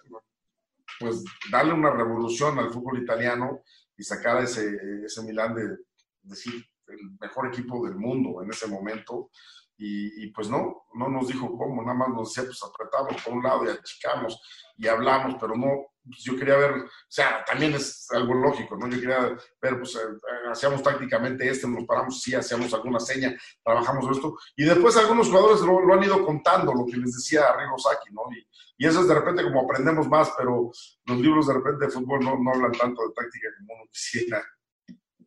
[0.97, 3.63] pues, darle una revolución al fútbol italiano
[3.97, 4.73] y sacar ese,
[5.03, 5.77] ese Milán de,
[6.21, 9.29] decir, el mejor equipo del mundo en ese momento.
[9.75, 13.33] Y, y, pues no, no nos dijo cómo, nada más nos decía, pues apretamos por
[13.33, 14.39] un lado y achicamos
[14.77, 18.87] y hablamos, pero no, pues yo quería ver, o sea, también es algo lógico, ¿no?
[18.87, 19.19] Yo quería
[19.61, 24.65] ver, pues, eh, hacíamos tácticamente este, nos paramos, sí, hacíamos alguna seña, trabajamos esto, y
[24.65, 28.21] después algunos jugadores lo, lo han ido contando, lo que les decía Arrigo Saki, ¿no?
[28.31, 28.47] Y,
[28.77, 30.71] y, eso es de repente como aprendemos más, pero
[31.05, 34.43] los libros de repente de fútbol no, no hablan tanto de táctica como uno quisiera.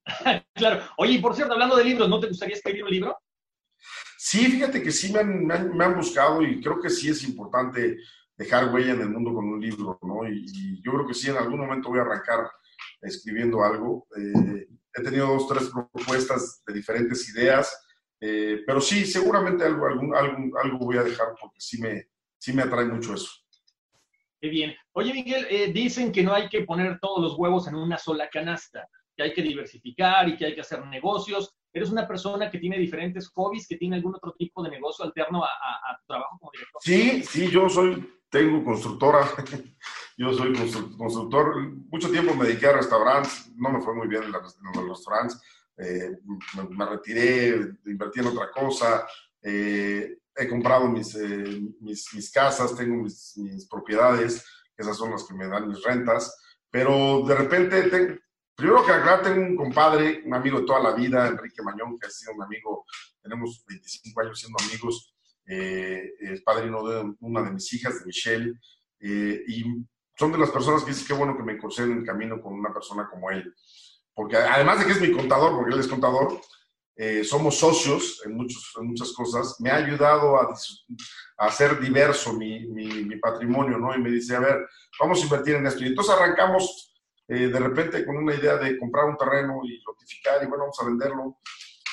[0.54, 0.82] claro.
[0.98, 3.18] Oye, y por cierto, hablando de libros, ¿no te gustaría escribir un libro?
[4.16, 7.08] Sí, fíjate que sí me han, me han, me han buscado y creo que sí
[7.08, 7.98] es importante
[8.38, 10.26] dejar huella en el mundo con un libro, ¿no?
[10.28, 12.48] Y, y, yo creo que sí, en algún momento voy a arrancar
[13.02, 14.06] escribiendo algo.
[14.16, 17.84] Eh, he tenido dos, tres propuestas de diferentes ideas,
[18.20, 22.06] eh, pero sí, seguramente algo, algún, algo, algo voy a dejar porque sí me,
[22.38, 23.30] sí me atrae mucho eso.
[24.40, 24.74] Qué bien.
[24.92, 28.28] Oye, Miguel, eh, dicen que no hay que poner todos los huevos en una sola
[28.30, 31.56] canasta, que hay que diversificar y que hay que hacer negocios.
[31.72, 35.42] ¿Eres una persona que tiene diferentes hobbies, que tiene algún otro tipo de negocio alterno
[35.44, 36.80] a, a, a tu trabajo como director?
[36.82, 39.26] Sí, sí, yo soy tengo constructora,
[40.16, 40.52] yo soy
[40.96, 45.40] constructor, mucho tiempo me dediqué a restaurantes, no me fue muy bien en, los restaurantes,
[45.76, 46.18] eh,
[46.70, 49.06] me, retiré, invertí en otra cosa,
[49.42, 54.44] eh, he comprado mis, eh, mis, mis, casas, tengo mis, propiedades,
[54.76, 56.36] esas son las que me dan mis rentas,
[56.70, 58.20] pero de repente,
[58.54, 62.06] primero que aclarar, tengo un compadre, un amigo de toda la vida, Enrique Mañón, que
[62.06, 62.84] ha sido un amigo,
[63.22, 65.14] tenemos 25 años siendo amigos,
[65.50, 68.52] eh, es padrino de una de mis hijas, Michelle,
[69.00, 69.64] eh, y
[70.14, 72.52] son de las personas que dicen qué bueno que me crucé en el camino con
[72.52, 73.54] una persona como él.
[74.12, 76.38] Porque además de que es mi contador, porque él es contador,
[76.96, 80.52] eh, somos socios en, muchos, muchas cosas, me ha ayudado a,
[81.38, 83.94] a hacer diverso mi, mi, patrimonio, ¿no?
[83.94, 84.68] Y me dice, a ver,
[85.00, 85.82] vamos a invertir en esto.
[85.82, 86.92] Y entonces arrancamos
[87.26, 90.86] de repente con una idea de comprar un terreno y notificar y bueno, vamos a
[90.86, 91.38] venderlo.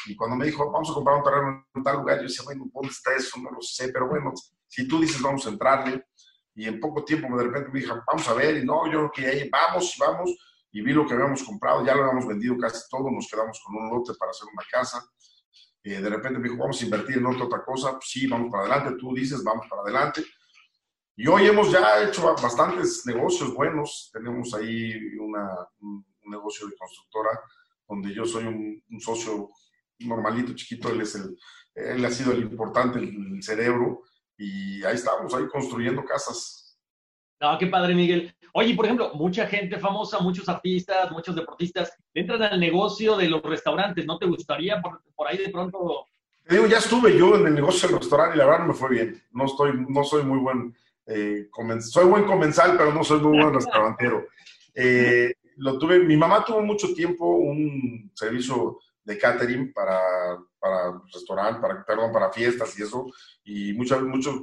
[0.07, 2.65] Y cuando me dijo, vamos a comprar un terreno en tal lugar, yo decía, bueno,
[2.73, 3.39] ¿dónde está eso?
[3.39, 4.33] No lo sé, pero bueno,
[4.67, 6.05] si tú dices, vamos a entrarle.
[6.53, 9.11] Y en poco tiempo de repente me dijo, vamos a ver, y no, yo no
[9.11, 10.35] quería ir, vamos, vamos.
[10.71, 13.75] Y vi lo que habíamos comprado, ya lo habíamos vendido casi todo, nos quedamos con
[13.75, 15.03] un lote para hacer una casa.
[15.83, 17.93] Eh, de repente me dijo, vamos a invertir en otra, cosa.
[17.93, 20.23] Pues sí, vamos para adelante, tú dices, vamos para adelante.
[21.17, 24.09] Y hoy hemos ya hecho bastantes negocios buenos.
[24.13, 25.47] Tenemos ahí una,
[25.79, 27.39] un negocio de constructora
[27.87, 29.49] donde yo soy un, un socio
[29.99, 31.37] normalito, chiquito, él, es el,
[31.75, 34.03] él ha sido el importante, el, cerebro,
[34.37, 36.77] y ahí estamos, ahí construyendo casas.
[37.39, 38.33] No, qué padre, Miguel.
[38.53, 43.41] Oye, por ejemplo, mucha gente famosa, muchos artistas, muchos deportistas entran al negocio de los
[43.41, 44.05] restaurantes.
[44.05, 46.05] ¿No te gustaría por, por ahí de pronto?
[46.47, 48.73] Te digo, ya estuve yo en el negocio del restaurante y la verdad no me
[48.73, 49.21] fue bien.
[49.31, 50.75] No, estoy, no soy muy buen,
[51.07, 51.49] eh,
[51.81, 54.27] soy buen comensal, pero no soy muy buen restaurantero.
[54.73, 61.61] Eh, lo tuve, mi mamá tuvo mucho tiempo un servicio de catering para, para restaurante,
[61.61, 63.05] para, perdón, para fiestas y eso,
[63.43, 64.41] y muchos, muchos,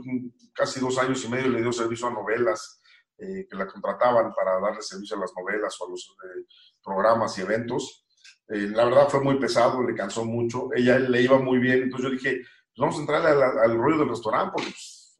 [0.55, 2.81] casi dos años y medio le dio servicio a novelas,
[3.19, 6.45] eh, que la contrataban para darle servicio a las novelas o a los eh,
[6.83, 8.07] programas y eventos.
[8.49, 12.11] Eh, la verdad fue muy pesado, le cansó mucho, ella le iba muy bien, entonces
[12.11, 15.19] yo dije, pues vamos a entrar al, rollo del restaurante, porque pues,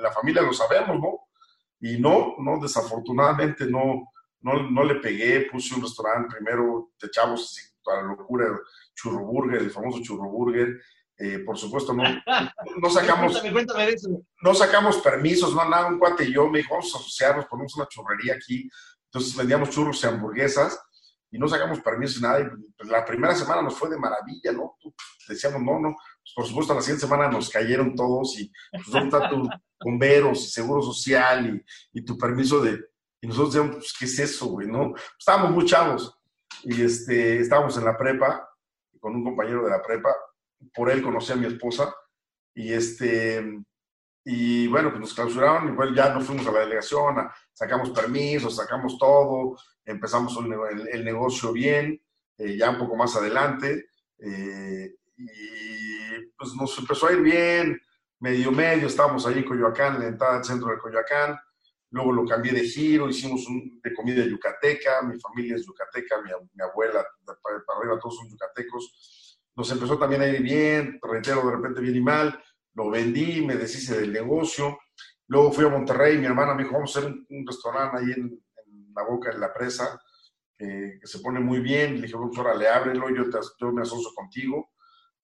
[0.00, 1.28] la, familia lo sabemos, ¿no?
[1.80, 7.42] Y no, no, desafortunadamente no, no, no le pegué, puse un restaurante primero de chavos
[7.42, 8.46] así para la locura,
[8.94, 10.80] churroburger, el famoso churroburger.
[11.18, 12.02] Eh, por supuesto, no,
[12.82, 13.42] no sacamos,
[14.42, 17.76] no sacamos permisos, no, nada, un cuate y yo me dijo, vamos a asociarnos, ponemos
[17.76, 18.68] una churrería aquí.
[19.04, 20.80] Entonces vendíamos churros y hamburguesas
[21.30, 22.40] y no sacamos permisos y nada.
[22.40, 22.44] Y
[22.76, 24.76] pues, la primera semana nos fue de maravilla, ¿no?
[25.28, 25.94] Decíamos, no, no.
[25.94, 29.48] Pues, por supuesto, la siguiente semana nos cayeron todos y pues, ¿dónde está tu
[29.80, 32.78] bomberos y seguro social y, y tu permiso de...
[33.20, 34.66] Y nosotros decíamos, pues, ¿qué es eso, güey?
[34.66, 36.18] No, estábamos muy chavos
[36.64, 38.48] y este, estábamos en la prepa
[39.02, 40.14] con un compañero de la prepa,
[40.72, 41.92] por él conocí a mi esposa
[42.54, 43.44] y este
[44.24, 48.54] y bueno, pues nos clausuraron y bueno, ya nos fuimos a la delegación, sacamos permisos,
[48.54, 50.38] sacamos todo, empezamos
[50.92, 52.00] el, negocio bien,
[52.38, 53.86] eh, ya un poco más adelante,
[54.18, 57.80] eh, y pues nos empezó a ir bien,
[58.20, 61.36] medio medio, estábamos ahí en Coyoacán, en la entrada del centro de Coyoacán,
[61.92, 66.30] luego lo cambié de giro, hicimos un, de comida yucateca, mi familia es yucateca, mi,
[66.54, 69.38] mi abuela, para, arriba todos son yucatecos.
[69.54, 72.42] Nos empezó también a ir bien, reitero, de repente bien y mal,
[72.74, 74.78] lo vendí, me deshice del negocio.
[75.28, 78.42] Luego fui a Monterrey, mi hermana me dijo, vamos a hacer un, restaurante ahí en,
[78.94, 79.98] la boca de la presa,
[80.58, 81.96] que se pone muy bien.
[81.96, 84.70] Le dije, doctora, le ábrelo, yo, te, yo me asocio contigo.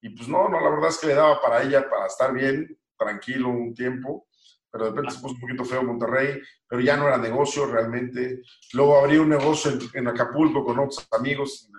[0.01, 2.79] Y pues no, no, la verdad es que le daba para ella, para estar bien,
[2.97, 4.28] tranquilo un tiempo
[4.71, 8.43] pero de repente se puso un poquito feo Monterrey, pero ya no era negocio realmente.
[8.73, 11.71] Luego abrí un negocio en, Acapulco con otros amigos,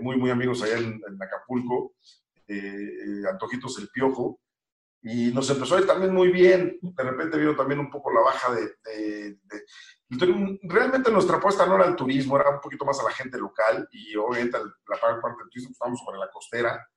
[0.00, 1.94] muy, muy amigos allá en, Acapulco,
[2.46, 4.40] eh, eh, Antojitos El Piojo,
[5.02, 6.78] y nos empezó a ir también muy bien.
[6.80, 9.38] De repente vino también un poco la baja de...
[10.62, 13.86] realmente nuestra apuesta no era el turismo, era un poquito más a la gente local
[13.90, 16.88] y obviamente la parte del turismo estábamos sobre la costera,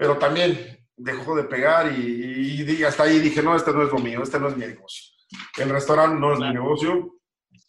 [0.00, 4.22] pero también dejó de pegar y, hasta ahí dije, no, este no es lo mío,
[4.22, 5.12] este no es mi negocio.
[5.58, 7.16] El restaurante no es mi negocio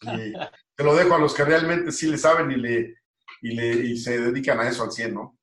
[0.74, 2.94] te lo dejo a los que realmente sí le saben y, le,
[3.42, 5.38] y, le, y se dedican a eso al 100, ¿no?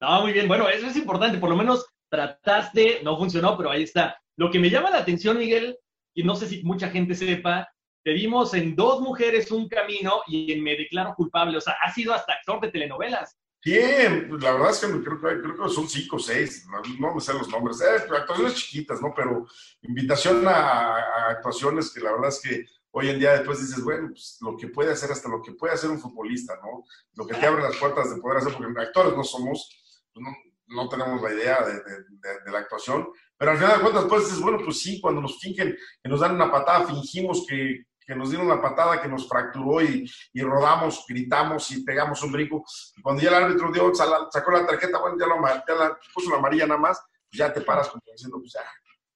[0.00, 3.84] No, muy bien, bueno, eso es importante, por lo menos trataste, no funcionó, pero ahí
[3.84, 4.20] está.
[4.36, 5.78] Lo que me llama la atención, Miguel,
[6.14, 7.68] y no sé si mucha gente sepa,
[8.02, 11.94] te vimos en dos mujeres un camino y en Me Declaro Culpable, o sea, has
[11.94, 13.38] sido hasta actor de telenovelas.
[13.68, 16.66] Bien, la verdad es que creo creo que son cinco o seis,
[16.98, 19.12] no, me sé los nombres, eh, actuaciones chiquitas, ¿no?
[19.14, 19.46] Pero
[19.82, 24.38] invitación a, actuaciones que la verdad es que hoy en día después dices, bueno, pues
[24.40, 26.82] lo que puede hacer, hasta lo que puede hacer un futbolista, ¿no?
[27.12, 29.68] Lo que te abre las puertas de poder hacer, porque actores no somos,
[30.14, 30.24] pues
[30.68, 33.06] no, tenemos la idea de, de, la actuación,
[33.36, 36.20] pero al final de cuentas, pues dices, bueno, pues sí, cuando nos fingen, que nos
[36.20, 40.40] dan una patada, fingimos que, que nos dieron una patada que nos fracturó y, y,
[40.40, 42.64] rodamos, gritamos y pegamos un brinco.
[42.96, 46.30] Y cuando ya el árbitro dio, sacó la tarjeta, bueno, ya, lo, ya la, puso
[46.30, 46.98] la amarilla nada más,
[47.30, 48.62] pues ya te paras como diciendo, pues ya,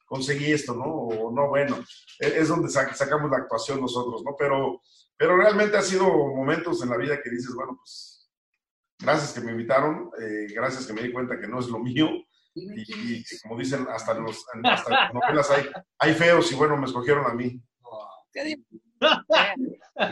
[0.05, 0.85] conseguí esto, ¿no?
[0.85, 1.79] O no, bueno,
[2.21, 4.37] e, es donde sacamos la actuación nosotros, ¿no?
[4.39, 4.83] Pero,
[5.17, 8.29] pero realmente ha sido momentos en la vida que dices, bueno, pues
[8.99, 12.11] gracias que me invitaron, eh, gracias que me di cuenta que no es lo mío,
[12.55, 15.67] Y, como dicen, hasta, los, hasta las novelas hay,
[15.99, 17.59] hay feos y bueno, me escogieron a mí.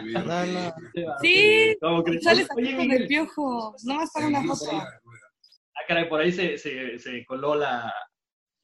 [0.04, 0.74] No, no.
[1.22, 1.76] Sí,
[2.20, 4.70] sales aquí con el piojo, no más para una foto.
[4.72, 7.92] Ah, caray, por ahí se, se, se coló la,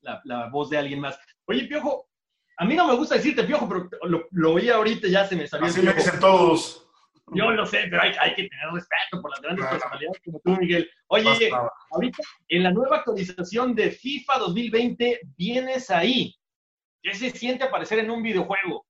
[0.00, 1.18] la, la, voz de alguien más.
[1.46, 2.10] Oye, piojo,
[2.58, 5.46] a mí no me gusta decirte piojo, pero lo, lo oí ahorita ya se me
[5.46, 5.66] salió.
[5.66, 6.86] Así me dicen todos.
[7.32, 10.56] Yo lo sé, pero hay, hay, que tener respeto por las grandes personalidades como tú,
[10.58, 10.88] Miguel.
[11.08, 11.50] Oye,
[11.90, 16.34] ahorita en la nueva actualización de FIFA 2020 vienes ahí.
[17.02, 18.85] ¿Qué se siente aparecer en un videojuego?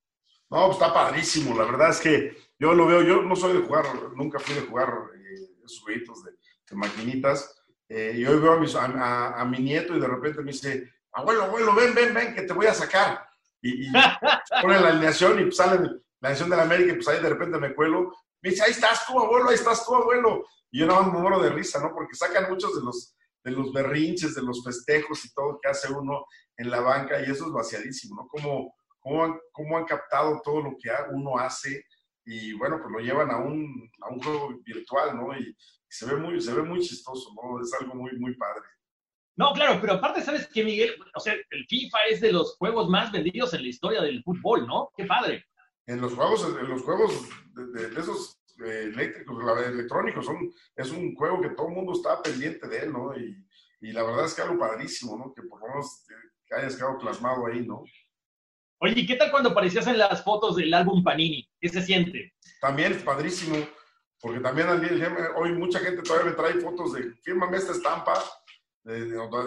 [0.50, 1.56] No, pues está padrísimo.
[1.56, 4.62] La verdad es que yo lo veo, yo no soy de jugar, nunca fui de
[4.62, 7.62] jugar eh, esos de, maquinitas.
[7.88, 11.94] Eh, yo veo a, a, mi nieto y de repente me dice, abuelo, abuelo, ven,
[11.94, 13.26] ven, ven, que te voy a sacar.
[13.62, 13.90] Y,
[14.62, 17.58] pone la alineación y sale la alineación de la América y pues ahí de repente
[17.58, 20.46] me cuelo me dice, ahí estás tú, abuelo, ahí estás tú, abuelo.
[20.70, 21.92] Y yo nada más me muero de risa, ¿no?
[21.94, 25.92] Porque sacan muchos de los, de los berrinches, de los festejos y todo que hace
[25.92, 26.26] uno
[26.56, 28.28] en la banca y eso es vaciadísimo, ¿no?
[28.28, 28.74] Cómo,
[29.06, 31.84] cómo, han, cómo han captado todo lo que uno hace
[32.24, 35.38] y bueno, pues lo llevan a un, a un juego virtual, ¿no?
[35.38, 35.56] Y,
[35.88, 37.62] se, ve muy, se ve muy chistoso, ¿no?
[37.62, 38.64] Es algo muy, muy padre.
[39.36, 40.96] No, claro, pero aparte, ¿sabes qué, Miguel?
[41.14, 44.66] O sea, el FIFA es de los juegos más vendidos en la historia del fútbol,
[44.66, 44.90] ¿no?
[44.96, 45.46] Qué padre
[45.86, 51.40] en los juegos, en los juegos de, esos eh, eléctricos, electrónicos, son, es un juego
[51.40, 53.16] que todo el mundo está pendiente de él, ¿no?
[53.16, 53.36] Y,
[53.80, 55.32] y, la verdad es que algo padrísimo, ¿no?
[55.32, 56.04] Que por lo menos
[56.44, 57.84] que hayas quedado plasmado ahí, ¿no?
[58.78, 61.48] Oye, ¿y qué tal cuando aparecías en las fotos del álbum Panini?
[61.60, 62.34] ¿Qué se siente?
[62.60, 63.56] También es padrísimo,
[64.20, 64.68] porque también
[65.36, 68.14] hoy mucha gente todavía me trae fotos de, fírmame esta estampa,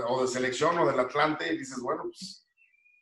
[0.07, 2.45] o de selección o del Atlante, y dices, bueno, pues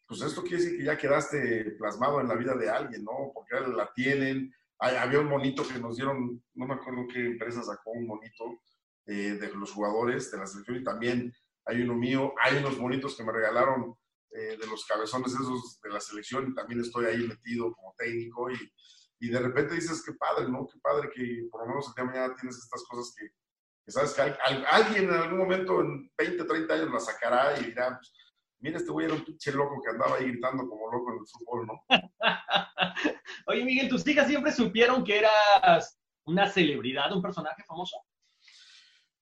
[0.08, 3.32] pues esto quiere decir que ya quedaste plasmado en la vida de alguien, ¿no?
[3.34, 4.54] Porque la tienen.
[4.80, 8.62] había un monito que nos dieron, no me acuerdo qué empresa sacó un monito
[9.06, 11.34] eh, de los jugadores de la selección y también
[11.66, 12.34] hay uno mío.
[12.42, 13.98] Hay unos monitos que me regalaron
[14.32, 18.52] eh, de los cabezones esos de la selección y también estoy ahí metido como técnico
[18.52, 18.74] y,
[19.20, 20.68] y de repente dices, qué padre, ¿no?
[20.68, 24.14] Qué padre que por lo menos el día de mañana tienes estas cosas que, sabes
[24.14, 24.22] que
[24.70, 28.14] alguien en algún momento en 20, 30 años la sacará y dirá, pues,
[28.60, 31.28] mira, este güey era un pinche loco que andaba ahí gritando como loco en el
[31.28, 31.86] fútbol, ¿no?
[33.48, 37.96] Oye, Miguel, ¿tus hijas siempre supieron que eras una celebridad, un personaje famoso?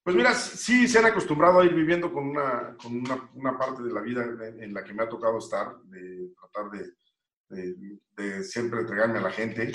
[0.05, 3.81] Pues mira, sí se han acostumbrado a ir viviendo con una, con una, una parte
[3.81, 4.23] de la vida
[4.59, 6.69] en, la que me ha tocado estar, de tratar
[7.49, 7.75] de,
[8.15, 9.71] de, siempre entregarme a la gente.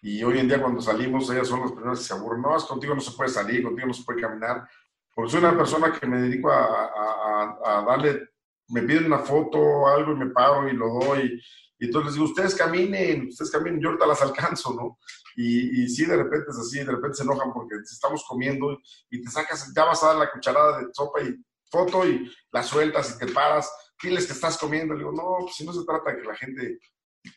[0.00, 2.42] Y hoy en día cuando salimos, ellas son las primeras que se aburren.
[2.42, 4.68] No, contigo no se puede salir, contigo no se puede caminar.
[5.12, 8.28] Porque soy una persona que me dedico a, a, a darle
[8.68, 11.42] me piden una foto algo y me paro y lo doy.
[11.82, 15.00] Y entonces les digo, ustedes caminen, ustedes caminen, yo ahorita las alcanzo, ¿no?
[15.34, 18.78] Y, sí, de repente es así, de repente se enojan porque estamos comiendo
[19.10, 21.34] y te sacas, ya vas a dar la cucharada de sopa y
[21.68, 23.68] foto y la sueltas y te paras,
[24.00, 24.94] diles que estás comiendo.
[24.94, 26.78] Le digo, no, pues si no se trata de que la gente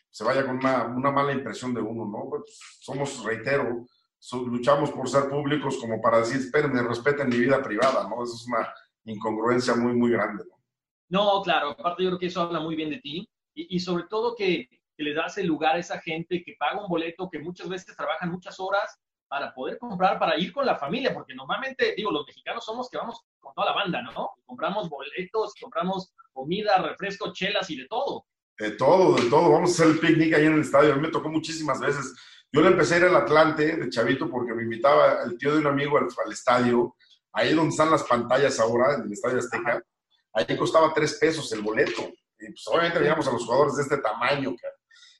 [0.08, 2.30] se vaya con una, una mala impresión de uno, ¿no?
[2.30, 3.84] Pues somos, reitero,
[4.32, 8.22] luchamos por ser públicos como para decir, espérenme, respeten mi vida privada, ¿no?
[8.22, 8.72] Eso es una
[9.06, 10.56] incongruencia muy, muy grande, ¿no?
[11.08, 14.34] No, claro, aparte yo creo que eso habla muy bien de ti y, sobre todo
[14.36, 17.94] que, le das el lugar a esa gente que paga un boleto, que muchas veces
[17.94, 18.98] trabajan muchas horas
[19.28, 22.96] para poder comprar, para ir con la familia, porque normalmente, digo, los mexicanos somos que
[22.96, 24.30] vamos con toda la banda, ¿no?
[24.46, 28.24] Compramos boletos, compramos comida, refresco, chelas y de todo.
[28.58, 29.50] De todo, de todo.
[29.50, 30.92] Vamos a hacer el picnic ahí en el estadio.
[30.94, 32.14] A mí me tocó muchísimas veces.
[32.50, 35.58] Yo le empecé a ir al Atlante de chavito porque me invitaba el tío de
[35.58, 36.96] un amigo al, al estadio,
[37.34, 39.82] ahí donde están las pantallas ahora, en el Estadio Azteca.
[40.32, 42.10] Ahí costaba tres pesos el boleto.
[42.38, 44.54] Y pues obviamente veíamos a los jugadores de este tamaño,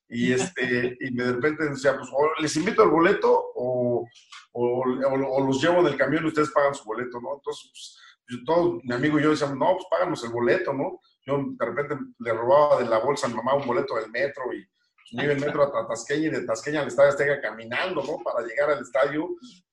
[0.08, 2.10] Y, este, y de repente decía, pues
[2.40, 4.06] les invito al boleto o,
[4.52, 7.34] o, los llevo en el camión y ustedes pagan su boleto, ¿no?
[7.34, 7.98] Entonces, pues,
[8.28, 11.00] yo, todo, mi amigo y yo decíamos, no, pues páganos el boleto, ¿no?
[11.24, 14.52] Yo de repente le robaba de la bolsa a mi mamá un boleto del metro
[14.52, 18.02] y pues, me iba el metro a Tasqueña y de Tasqueña al estadio Azteca caminando,
[18.02, 18.18] ¿no?
[18.24, 19.28] Para llegar al estadio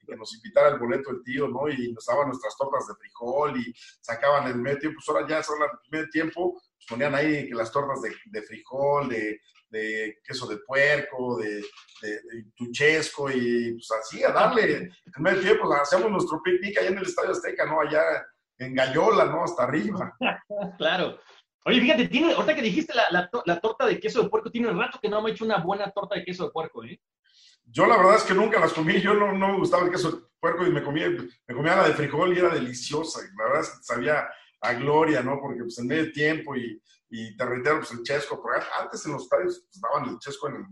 [0.05, 1.69] que nos invitara el boleto el tío, ¿no?
[1.69, 5.43] Y nos daban nuestras tortas de frijol y sacaban el medio tiempo, pues ahora ya
[5.43, 10.47] son el medio tiempo, ponían ahí que las tortas de, de frijol, de, de, queso
[10.47, 11.61] de puerco, de,
[12.01, 16.89] de, tuchesco y pues así, a darle el medio tiempo, pues, hacemos nuestro picnic allá
[16.89, 17.81] en el Estadio Azteca, ¿no?
[17.81, 18.01] Allá
[18.57, 19.43] en Gallola, ¿no?
[19.43, 20.15] Hasta arriba.
[20.77, 21.19] claro.
[21.65, 24.69] Oye, fíjate, tiene, ahorita que dijiste la, la, la, torta de queso de puerco, tiene
[24.69, 26.99] un rato que no me he hecho una buena torta de queso de puerco, ¿eh?
[27.65, 30.11] Yo la verdad es que nunca las comí, yo no, no me gustaba el queso
[30.11, 33.21] de puerco y me comía, me comía la de frijol y era deliciosa.
[33.37, 34.27] La verdad es que sabía
[34.63, 35.39] a gloria, ¿no?
[35.39, 39.11] Porque pues en medio tiempo y, y te reitero, pues el chesco, porque antes en
[39.11, 40.65] los estadios pues, daban el chesco en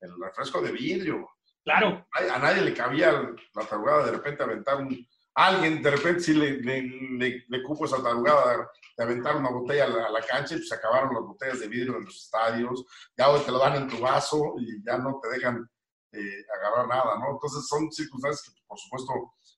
[0.00, 1.28] el, refresco de vidrio.
[1.62, 2.06] Claro.
[2.12, 6.62] A, nadie le cabía la tarugada de repente aventar un, alguien de repente sí le,
[6.62, 8.66] le, le, cupo esa tarugada
[8.96, 11.98] de aventar una botella a la, cancha y pues se acabaron las botellas de vidrio
[11.98, 15.28] en los estadios, ya hoy te lo dan en tu vaso y ya no te
[15.28, 15.68] dejan
[16.12, 17.32] eh, agarrar nada, ¿no?
[17.32, 19.12] Entonces son circunstancias que por supuesto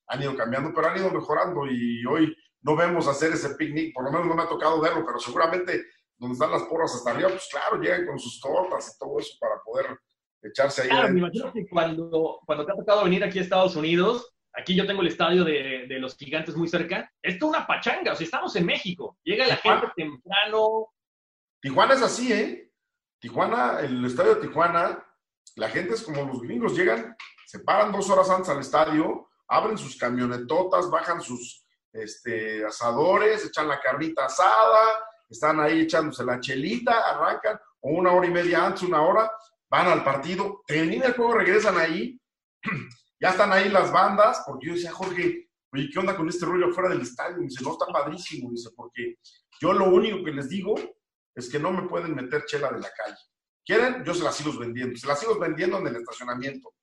[0.08, 4.04] han ido cambiando, pero han ido mejorando y hoy no vemos hacer ese picnic, por
[4.04, 5.84] lo menos no me ha tocado verlo, pero seguramente
[6.16, 9.36] donde están las porras hasta arriba, pues claro, llegan con sus tortas y todo eso
[9.40, 9.98] para poder
[10.42, 10.88] echarse ahí.
[10.88, 14.76] Claro, me imagino que cuando, cuando te ha tocado venir aquí a Estados Unidos, aquí
[14.76, 18.14] yo tengo el estadio de, de los gigantes muy cerca, esto es una pachanga, o
[18.14, 20.88] sea, estamos en México, llega la gente temprano.
[21.60, 22.70] Tijuana es así, ¿eh?
[23.18, 25.04] Tijuana, el estadio de Tijuana,
[25.56, 29.76] la gente es como los gringos, llegan, se paran dos horas antes al estadio, abren
[29.76, 31.61] sus camionetotas, bajan sus
[31.92, 38.26] este, asadores, echan la carnita asada, están ahí echándose la chelita, arrancan, o una hora
[38.26, 39.30] y media antes, una hora,
[39.70, 42.20] van al partido, termina el juego, regresan ahí,
[43.20, 46.72] ya están ahí las bandas, porque yo decía, Jorge, oye, ¿qué onda con este rollo
[46.72, 47.38] fuera del estadio?
[47.38, 49.16] Me dice, no, está padrísimo, dice, porque
[49.60, 50.74] yo lo único que les digo
[51.34, 53.16] es que no me pueden meter chela de la calle.
[53.64, 54.04] ¿Quieren?
[54.04, 54.96] Yo se las sigo vendiendo.
[54.98, 56.74] Se las sigo vendiendo en el estacionamiento.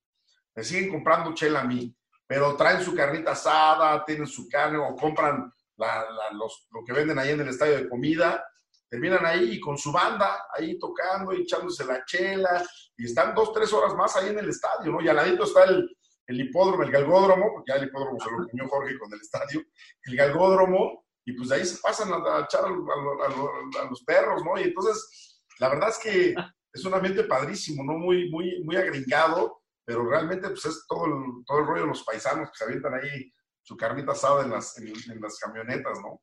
[0.56, 1.96] Me siguen comprando chela a mí,
[2.30, 7.42] pero traen su carnita asada, tienen su carne o compran lo que venden ahí en
[7.42, 8.46] el estadio de comida.
[8.88, 12.64] Terminan ahí con su banda, ahí tocando y echándose la chela,
[12.98, 15.02] y están dos, tres horas más ahí en el estadio, ¿no?
[15.02, 15.90] Y al ladito está el,
[16.28, 19.64] hipódromo, el galgódromo, porque ya el hipódromo se lo comió Jorge con el estadio,
[20.04, 24.60] el galgódromo, y pues de ahí se pasan a, echar a, los perros, ¿no?
[24.60, 26.36] Y entonces, la verdad es que
[26.74, 27.94] es un ambiente padrísimo, ¿no?
[27.94, 29.59] Muy, muy, muy agringado,
[29.90, 32.94] pero realmente pues es todo el, todo el rollo de los paisanos que se avientan
[32.94, 33.34] ahí
[33.64, 36.22] su carnita asada en las, en, las camionetas, ¿no?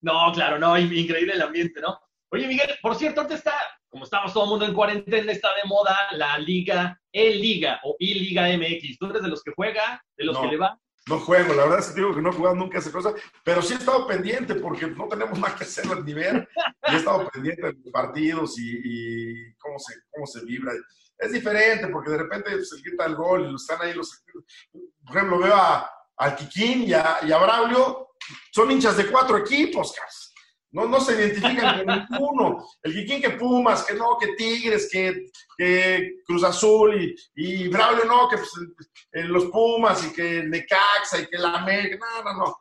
[0.00, 2.00] No, claro, no, increíble el ambiente, ¿no?
[2.30, 3.54] Oye, Miguel, por cierto, ahorita está,
[3.90, 7.96] como estamos todo el mundo en cuarentena, está de moda la Liga, el Liga o
[7.98, 8.98] I-Liga MX.
[8.98, 10.80] ¿Tú eres de los que juega, de los que le va?
[11.06, 13.12] No juego, la verdad es que digo que no he jugado nunca esa cosa,
[13.44, 16.48] pero sí he estado pendiente porque no tenemos más que hacer al nivel.
[16.88, 20.72] Y he estado pendiente de los partidos y, cómo, se, cómo se vibra.
[21.20, 24.24] Es diferente porque de repente se quita el gol y están ahí los.
[25.06, 28.08] Por ejemplo, veo a, al Kikín y a, y a Braulio,
[28.50, 30.30] son hinchas de cuatro equipos, casi.
[30.72, 32.64] No, no se identifican con ninguno.
[32.82, 38.04] El Kikín que Pumas, que no, que Tigres, que, que Cruz Azul y, y Braulio
[38.04, 38.50] no, que pues,
[39.28, 41.98] los Pumas y que Necaxa y que la América.
[41.98, 42.56] No, no, no.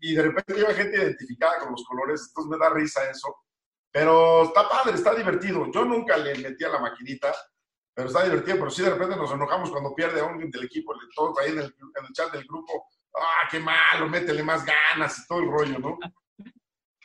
[0.00, 3.34] y de repente lleva gente identificada con los colores, entonces me da risa eso.
[3.90, 5.70] Pero está padre, está divertido.
[5.72, 7.34] Yo nunca le metí a la maquinita,
[7.98, 8.58] pero está divertido.
[8.58, 11.58] Pero sí, de repente nos enojamos cuando pierde a alguien del equipo, todos ahí en
[11.58, 12.86] el, en el chat del grupo.
[13.12, 14.08] ¡Ah, qué malo!
[14.08, 15.98] Métele más ganas y todo el rollo, ¿no?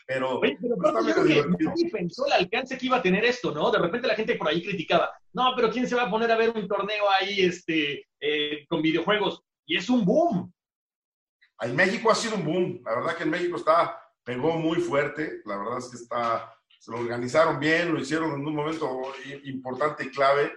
[0.05, 3.71] Pero, Oye, pero nadie pensó el alcance que iba a tener esto, ¿no?
[3.71, 6.37] De repente la gente por ahí criticaba, no, pero ¿quién se va a poner a
[6.37, 9.41] ver un torneo ahí este, eh, con videojuegos?
[9.65, 10.53] Y es un boom.
[11.61, 12.81] En México ha sido un boom.
[12.85, 15.41] La verdad que en México está, pegó muy fuerte.
[15.45, 19.01] La verdad es que está, se lo organizaron bien, lo hicieron en un momento
[19.43, 20.51] importante y clave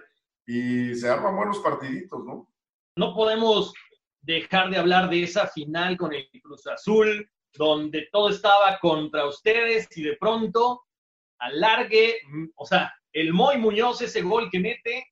[0.47, 2.49] y se arman buenos partiditos, ¿no?
[2.95, 3.73] No podemos
[4.21, 9.87] dejar de hablar de esa final con el Cruz Azul, donde todo estaba contra ustedes
[9.95, 10.85] y de pronto
[11.39, 12.19] alargue,
[12.55, 15.05] o sea, el Moy Muñoz ese gol que mete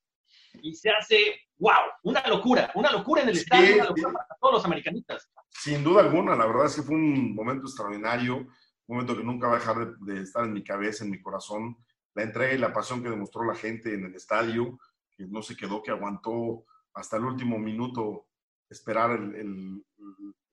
[0.61, 1.73] y se hace, wow,
[2.03, 5.29] una locura, una locura en el estadio, una locura para todos los americanistas.
[5.49, 8.47] Sin duda alguna, la verdad es que fue un momento extraordinario, un
[8.87, 11.77] momento que nunca va a dejar de, estar en mi cabeza, en mi corazón,
[12.13, 14.77] la entrega y la pasión que demostró la gente en el estadio,
[15.17, 18.27] que no se quedó, que aguantó hasta el último minuto
[18.69, 19.19] esperar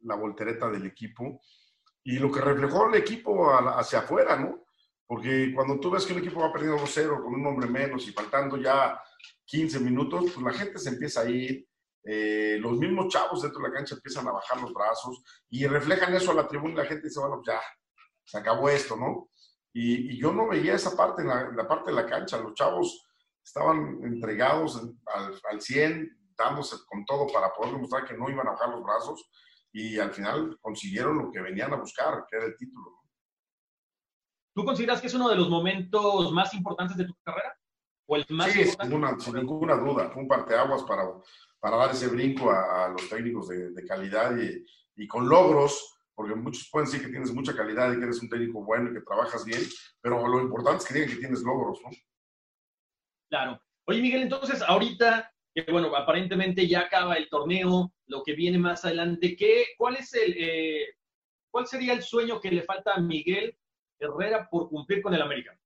[0.01, 1.41] la voltereta del equipo
[2.05, 4.65] y lo que reflejó el equipo hacia afuera, ¿no?
[5.07, 8.13] Porque cuando tú ves que un equipo va perdiendo 2-0 con un hombre menos y
[8.13, 9.01] faltando ya
[9.45, 11.67] 15 minutos, pues la gente se empieza a ir,
[12.05, 16.15] eh, los mismos chavos dentro de la cancha empiezan a bajar los brazos y reflejan
[16.15, 17.61] eso a la tribuna y la gente dice, bueno, ya,
[18.25, 19.31] se acabó esto, ¿no?
[19.73, 23.07] Y, yo no veía esa parte, en la, parte de la cancha, los chavos
[23.45, 24.77] estaban entregados
[25.07, 28.83] al, al 100, dándose con todo para poder demostrar que no iban a bajar los
[28.83, 29.29] brazos
[29.73, 33.03] y al final consiguieron lo que venían a buscar, que era el título.
[34.55, 37.57] ¿Tú consideras que es uno de los momentos más importantes de tu carrera?
[38.07, 40.11] ¿O el más sí, sin ninguna, sin ninguna, duda.
[40.11, 41.05] Fue un parteaguas para,
[41.59, 44.65] para dar ese brinco a, los técnicos de, calidad y,
[44.97, 48.29] y, con logros, porque muchos pueden decir que tienes mucha calidad y que eres un
[48.29, 49.63] técnico bueno y que trabajas bien,
[50.03, 51.91] pero lo importante es que digan que tienes logros, ¿no?
[53.33, 53.63] Claro.
[53.87, 58.85] Oye, Miguel, entonces ahorita que bueno, aparentemente ya acaba el torneo, lo que viene más
[58.85, 60.87] adelante, ¿qué, cuál, es el, eh,
[61.51, 63.57] ¿cuál sería el sueño que le falta a Miguel
[63.99, 65.59] Herrera por cumplir con el América?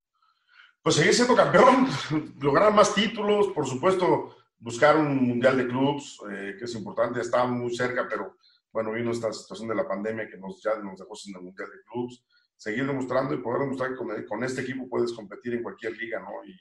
[0.81, 1.89] Pues seguir siendo campeón,
[2.41, 7.47] lograr más títulos, por supuesto, buscar un mundial de clubs, eh, que es importante, está
[7.47, 8.37] muy cerca, pero
[8.71, 11.69] bueno, vino esta situación de la pandemia que nos, ya nos dejó sin el Mundial
[11.69, 12.25] de Clubs,
[12.57, 16.21] seguir demostrando y poder demostrar que con, con, este equipo puedes competir en cualquier liga,
[16.21, 16.45] ¿no?
[16.45, 16.57] Y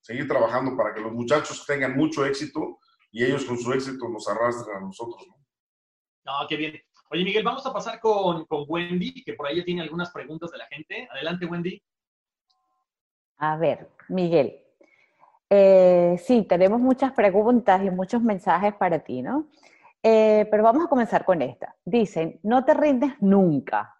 [0.00, 2.78] seguir trabajando para que los muchachos tengan mucho éxito
[3.10, 5.36] y ellos con su éxito nos arrastren a nosotros, ¿no?
[6.24, 6.80] No, qué bien.
[7.10, 10.50] Oye, Miguel, vamos a pasar con, con Wendy, que por ahí ya tiene algunas preguntas
[10.50, 11.08] de la gente.
[11.10, 11.82] Adelante, Wendy.
[13.38, 14.62] A ver, Miguel.
[15.48, 19.48] Eh, sí, tenemos muchas preguntas y muchos mensajes para ti, ¿no?
[20.02, 21.74] Eh, pero vamos a comenzar con esta.
[21.84, 23.96] Dicen, no te rindes nunca.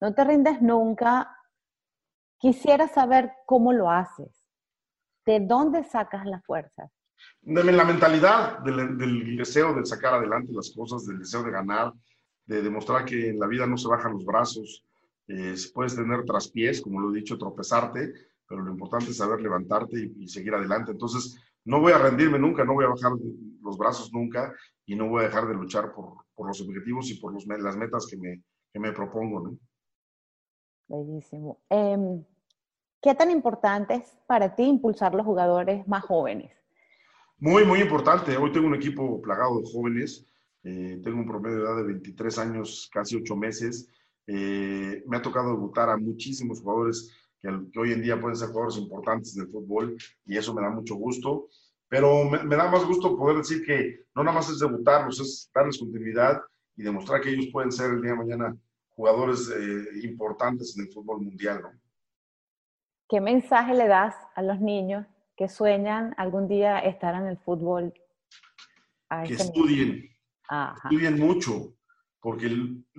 [0.00, 1.34] No te rindes nunca.
[2.36, 4.33] Quisiera saber cómo lo haces.
[5.26, 6.90] ¿De dónde sacas las fuerzas?
[7.40, 11.92] De la mentalidad, del, del deseo de sacar adelante las cosas, del deseo de ganar,
[12.46, 14.84] de demostrar que en la vida no se bajan los brazos,
[15.28, 18.12] eh, puedes tener traspiés, como lo he dicho, tropezarte,
[18.46, 20.92] pero lo importante es saber levantarte y, seguir adelante.
[20.92, 23.12] Entonces, no voy a rendirme nunca, no voy a bajar
[23.62, 24.52] los brazos nunca
[24.84, 27.76] y no voy a dejar de luchar por, por los objetivos y por los, las
[27.76, 29.40] metas que me, que me propongo.
[29.40, 29.58] ¿no?
[30.88, 31.62] Bellísimo.
[31.70, 32.22] Em,
[33.04, 36.50] ¿Qué tan importante es para ti impulsar los jugadores más jóvenes?
[37.38, 38.36] Muy, muy importante.
[38.36, 40.26] Hoy tengo un equipo plagado de jóvenes
[40.64, 43.90] eh, tengo un promedio de edad de 23 años, casi 8 meses.
[44.26, 48.78] Eh, me ha tocado debutar a muchísimos jugadores que, hoy en día pueden ser jugadores
[48.78, 51.48] importantes del fútbol y eso me da mucho gusto.
[51.86, 55.78] Pero me, da más gusto poder decir que no nada más es debutarlos, es darles
[55.78, 56.40] continuidad
[56.74, 58.56] y demostrar que ellos pueden ser el día de mañana
[58.96, 61.60] jugadores eh, importantes en el fútbol mundial.
[61.62, 61.83] ¿no?
[63.08, 67.92] ¿Qué mensaje le das a los niños que sueñan algún día estar en el fútbol?
[69.26, 70.10] que estudien,
[70.84, 71.74] Estudien mucho.
[72.20, 72.46] Porque,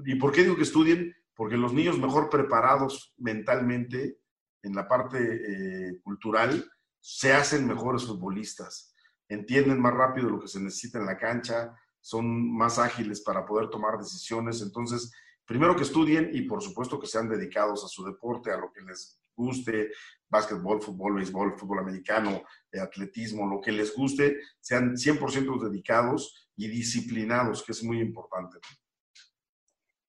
[0.05, 1.15] ¿Y por qué digo que estudien?
[1.33, 4.19] Porque los niños mejor preparados mentalmente
[4.61, 6.63] en la parte eh, cultural
[6.99, 8.93] se hacen mejores futbolistas,
[9.27, 13.69] entienden más rápido lo que se necesita en la cancha, son más ágiles para poder
[13.69, 14.61] tomar decisiones.
[14.61, 15.11] Entonces,
[15.45, 18.81] primero que estudien y por supuesto que sean dedicados a su deporte, a lo que
[18.81, 19.91] les guste,
[20.29, 26.67] básquetbol, fútbol, béisbol, fútbol americano, eh, atletismo, lo que les guste, sean 100% dedicados y
[26.67, 28.57] disciplinados, que es muy importante.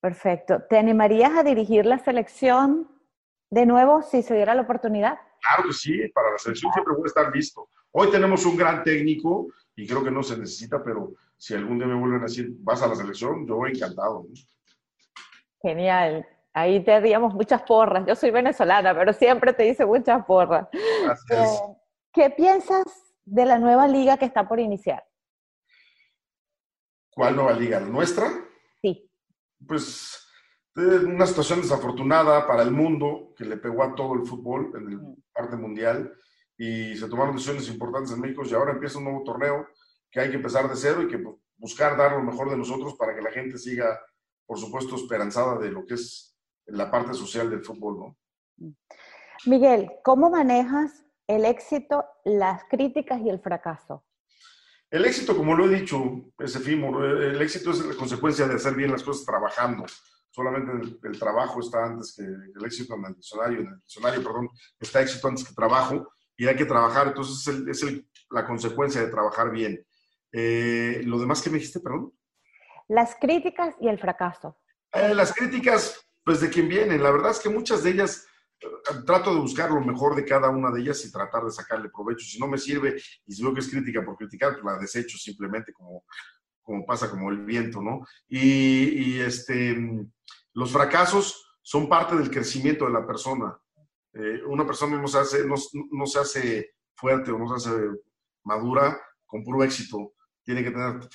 [0.00, 0.62] Perfecto.
[0.68, 2.88] ¿Te animarías a dirigir la selección
[3.50, 5.18] de nuevo si se diera la oportunidad?
[5.40, 7.68] Claro que sí, para la selección siempre voy a estar listo.
[7.92, 11.86] Hoy tenemos un gran técnico y creo que no se necesita, pero si algún día
[11.86, 14.26] me vuelven a decir, vas a la selección, yo encantado.
[15.62, 16.26] Genial.
[16.56, 18.06] Ahí te haríamos muchas porras.
[18.06, 20.66] Yo soy venezolana, pero siempre te dice muchas porras.
[21.04, 21.52] Gracias.
[21.52, 21.76] Eh,
[22.10, 22.82] ¿Qué piensas
[23.26, 25.04] de la nueva liga que está por iniciar?
[27.10, 27.78] ¿Cuál nueva liga?
[27.78, 28.30] ¿La nuestra?
[28.80, 29.06] Sí.
[29.68, 30.26] Pues
[30.74, 34.96] una situación desafortunada para el mundo que le pegó a todo el fútbol en el
[34.96, 35.16] mm.
[35.34, 36.10] parte mundial
[36.56, 39.68] y se tomaron decisiones importantes en México y ahora empieza un nuevo torneo
[40.10, 41.22] que hay que empezar de cero y que
[41.58, 44.00] buscar dar lo mejor de nosotros para que la gente siga,
[44.46, 46.32] por supuesto, esperanzada de lo que es
[46.66, 48.16] la parte social del fútbol, ¿no?
[49.46, 54.04] Miguel, ¿cómo manejas el éxito, las críticas y el fracaso?
[54.90, 57.04] El éxito, como lo he dicho, es efímero.
[57.04, 59.84] El éxito es la consecuencia de hacer bien las cosas trabajando.
[60.30, 63.60] Solamente el, trabajo está antes que el éxito en el diccionario.
[63.60, 64.48] En el diccionario, perdón,
[64.78, 67.08] está éxito antes que trabajo y hay que trabajar.
[67.08, 67.84] Entonces es,
[68.30, 69.84] la consecuencia de trabajar bien.
[70.32, 72.12] Eh, ¿Lo demás que me dijiste, perdón?
[72.88, 74.58] Las críticas y el fracaso.
[74.92, 77.04] Eh, las críticas, pues de quién vienen.
[77.04, 78.26] La verdad es que muchas de ellas
[79.06, 82.26] trato de buscar lo mejor de cada una de ellas y tratar de sacarle provecho.
[82.26, 85.16] Si no me sirve y si veo que es crítica por criticar, pues la desecho
[85.18, 86.04] simplemente como,
[86.62, 88.04] como pasa como el viento, ¿no?
[88.26, 89.76] Y, este,
[90.54, 93.56] los fracasos son parte del crecimiento de la persona.
[94.12, 97.86] Eh, una persona no se, hace, no, se hace fuerte o no se hace
[98.42, 100.14] madura con puro éxito.
[100.42, 101.08] Tiene que tener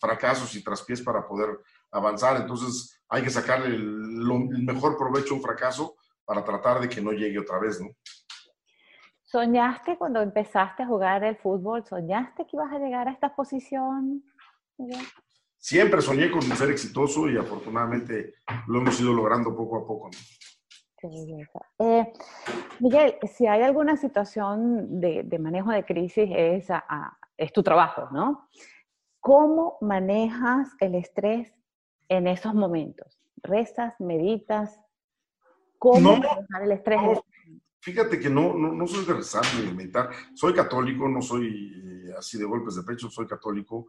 [0.00, 1.60] fracasos y traspiés para poder
[1.90, 2.40] avanzar.
[2.40, 7.00] Entonces hay que sacarle el, el mejor provecho a un fracaso para tratar de que
[7.00, 7.88] no llegue otra vez, ¿no?
[9.30, 11.84] ¿Soñaste cuando empezaste a jugar el fútbol?
[11.84, 14.24] ¿Soñaste que ibas a llegar a esta posición?
[15.58, 18.34] Siempre soñé con ser exitoso y afortunadamente
[18.68, 20.10] lo hemos ido logrando poco a poco.
[21.78, 22.12] Eh,
[22.80, 26.68] Miguel, si hay alguna situación de, manejo de crisis, es,
[27.36, 28.48] es tu trabajo, ¿no?
[29.20, 31.52] ¿Cómo manejas el estrés
[32.08, 33.20] en esos momentos?
[33.42, 34.78] ¿Rezas, meditas,
[35.78, 37.00] ¿Cómo no, el estrés?
[37.80, 40.10] fíjate que no, no, soy de rezar ni de meditar.
[40.34, 43.86] Soy católico, no soy eh, así de golpes de pecho, soy católico.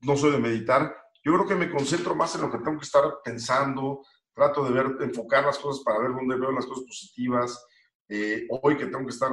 [0.00, 0.96] No soy de meditar.
[1.22, 4.02] Yo creo que me concentro más en lo que tengo que estar pensando.
[4.32, 7.66] Trato de ver, enfocar las cosas para ver dónde veo las cosas positivas.
[8.08, 9.32] Eh, hoy que tengo que estar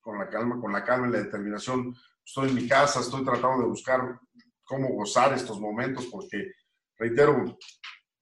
[0.00, 3.62] con la calma, con la calma y la determinación, estoy en mi casa, estoy tratando
[3.62, 4.18] de buscar
[4.64, 6.52] cómo gozar estos momentos porque
[7.00, 7.58] reitero,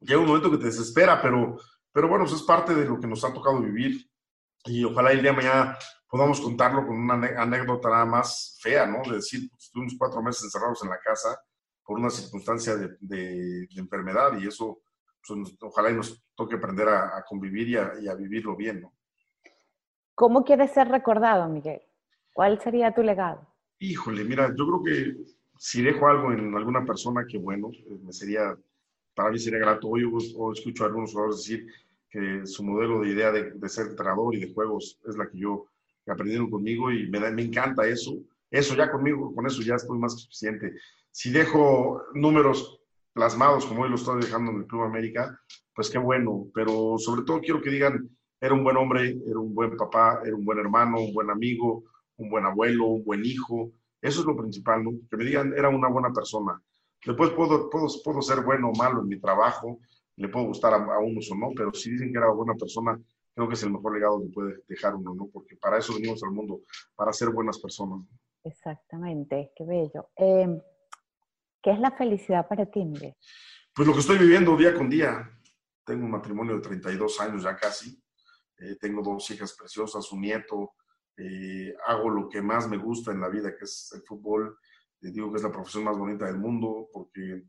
[0.00, 1.56] llega un momento que te desespera, pero,
[1.92, 4.08] pero bueno, eso es parte de lo que nos ha tocado vivir
[4.64, 5.78] y ojalá el día de mañana
[6.08, 9.02] podamos contarlo con una anécdota nada más fea, ¿no?
[9.02, 11.40] De decir, pues, estuvimos cuatro meses encerrados en la casa
[11.84, 14.82] por una circunstancia de, de, enfermedad y eso,
[15.26, 18.94] pues, ojalá y nos toque aprender a, convivir y a, y a, vivirlo bien, ¿no?
[20.14, 21.80] ¿Cómo quieres ser recordado, Miguel?
[22.32, 23.46] ¿Cuál sería tu legado?
[23.78, 28.12] Híjole, mira, yo creo que si dejo algo en alguna persona, que bueno, eh, me
[28.12, 28.56] sería,
[29.14, 29.88] para mí sería grato.
[29.88, 31.66] Hoy o escucho a algunos jugadores decir
[32.08, 35.66] que su modelo de idea de, ser entrenador y de juegos es la que yo
[36.04, 38.16] que aprendieron conmigo y me, me encanta eso.
[38.50, 40.72] Eso ya conmigo, con eso ya estoy más que suficiente.
[41.10, 42.80] Si dejo números
[43.12, 45.38] plasmados como hoy lo estoy dejando en el Club América,
[45.74, 48.08] pues qué bueno, pero sobre todo quiero que digan,
[48.40, 51.84] era un buen hombre, era un buen papá, era un buen hermano, un buen amigo,
[52.16, 53.72] un buen abuelo, un buen hijo.
[54.00, 54.92] Eso es lo principal, ¿no?
[55.10, 56.60] Que me digan, era una buena persona.
[57.04, 59.78] Después puedo, puedo, puedo ser bueno o malo en mi trabajo,
[60.16, 63.00] le puedo gustar a, unos o no, pero si dicen que era buena persona,
[63.34, 65.28] creo que es el mejor legado que puede dejar uno, ¿no?
[65.32, 66.60] Porque para eso venimos al mundo,
[66.96, 68.00] para ser buenas personas.
[68.42, 70.08] Exactamente, qué bello.
[70.16, 70.60] Em,
[71.62, 73.14] ¿Qué es la felicidad para ti, Miguel?
[73.74, 75.30] Pues lo que estoy viviendo día con día.
[75.84, 78.00] Tengo un matrimonio de 32 años ya casi.
[78.58, 80.72] Eh, tengo dos hijas preciosas, un nieto.
[81.18, 84.56] Eh, hago lo que más me gusta en la vida, que es el fútbol.
[85.02, 87.44] Eh, digo que es la profesión más bonita del mundo porque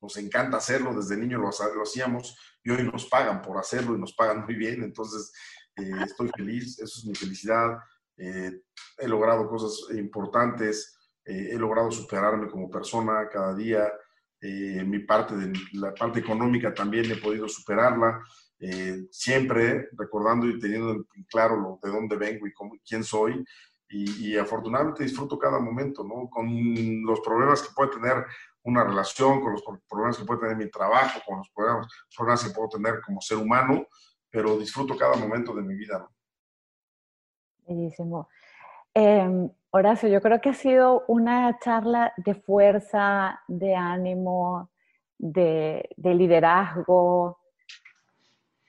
[0.00, 1.50] nos encanta hacerlo, desde niño lo,
[1.82, 5.30] hacíamos y hoy nos pagan por hacerlo y nos pagan muy bien, entonces
[5.76, 7.78] eh, estoy feliz, eso es mi felicidad,
[8.16, 8.62] eh,
[8.96, 13.92] he logrado cosas importantes, he logrado superarme como persona cada día,
[14.40, 18.20] mi parte de la parte económica también he podido superarla,
[19.10, 23.44] siempre recordando y teniendo claro lo, de dónde vengo y cómo, quién soy,
[23.88, 26.30] y, y, afortunadamente disfruto cada momento, ¿no?
[26.30, 26.46] Con
[27.04, 28.24] los problemas que puede tener
[28.62, 32.50] una relación, con los problemas que puede tener mi trabajo, con los problemas, problemas que
[32.50, 33.86] puedo tener como ser humano,
[34.30, 36.08] pero disfruto cada momento de mi vida.
[37.66, 38.28] Bellísimo.
[38.94, 44.70] Eh, Horacio, yo creo que ha sido una charla de fuerza, de ánimo,
[45.16, 47.39] de, de liderazgo.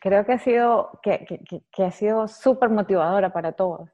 [0.02, 3.88] Creo que ha sido, que, que, que ha sido súper motivadora para todos.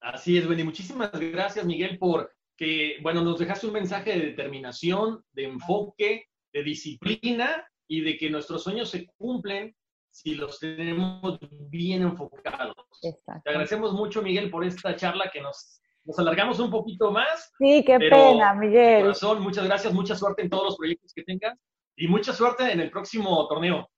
[0.00, 0.64] Así es, Wendy.
[0.64, 6.62] Muchísimas gracias, Miguel, por que, bueno, nos dejaste un mensaje de determinación, de enfoque, de
[6.62, 9.74] disciplina y de que nuestros sueños se cumplen
[10.10, 11.38] si los tenemos
[11.70, 12.74] bien enfocados.
[13.00, 17.52] Te agradecemos mucho, Miguel, por esta charla que nos, nos alargamos un poquito más.
[17.58, 19.02] Sí, qué pena, Miguel.
[19.02, 21.58] Corazón, muchas gracias, mucha suerte en todos los proyectos que tengas
[21.96, 23.88] y mucha suerte en el próximo torneo.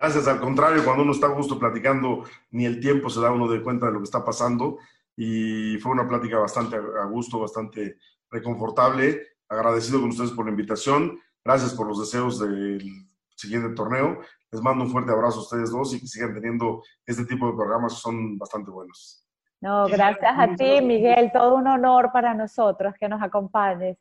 [0.00, 3.46] Gracias, al contrario, cuando uno está a gusto platicando, ni el tiempo se da uno
[3.46, 4.78] de cuenta de lo que está pasando
[5.14, 7.98] y fue una plática bastante a gusto, bastante
[8.30, 9.20] reconfortable.
[9.46, 11.20] Agradecido con ustedes por la invitación.
[11.44, 12.80] Gracias por los deseos del
[13.36, 14.20] siguiente torneo.
[14.50, 17.56] Les mando un fuerte abrazo a ustedes dos y que sigan teniendo este tipo de
[17.56, 19.26] programas que son bastante buenos.
[19.60, 21.30] No, gracias a ti, Miguel.
[21.30, 23.98] Todo un honor para nosotros que nos acompañes.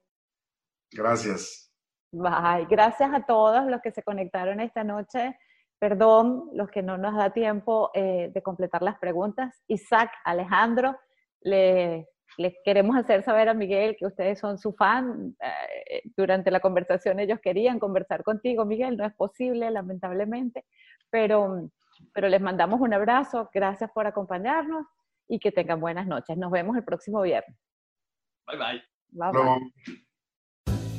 [0.91, 1.73] Gracias.
[2.13, 2.67] Bye.
[2.69, 5.37] Gracias a todos los que se conectaron esta noche.
[5.79, 9.63] Perdón, los que no nos da tiempo eh, de completar las preguntas.
[9.67, 10.97] Isaac, Alejandro,
[11.41, 12.07] le,
[12.65, 15.35] queremos hacer saber a Miguel que ustedes son su fan.
[15.41, 20.65] Eh, durante la conversación ellos querían conversar contigo, Miguel, no es posible, lamentablemente,
[21.09, 21.69] pero,
[22.13, 24.85] pero les mandamos un abrazo, gracias por acompañarnos
[25.29, 26.37] y que tengan buenas noches.
[26.37, 27.57] Nos vemos el próximo viernes.
[28.47, 28.83] Bye bye.
[29.11, 30.08] Bye bye.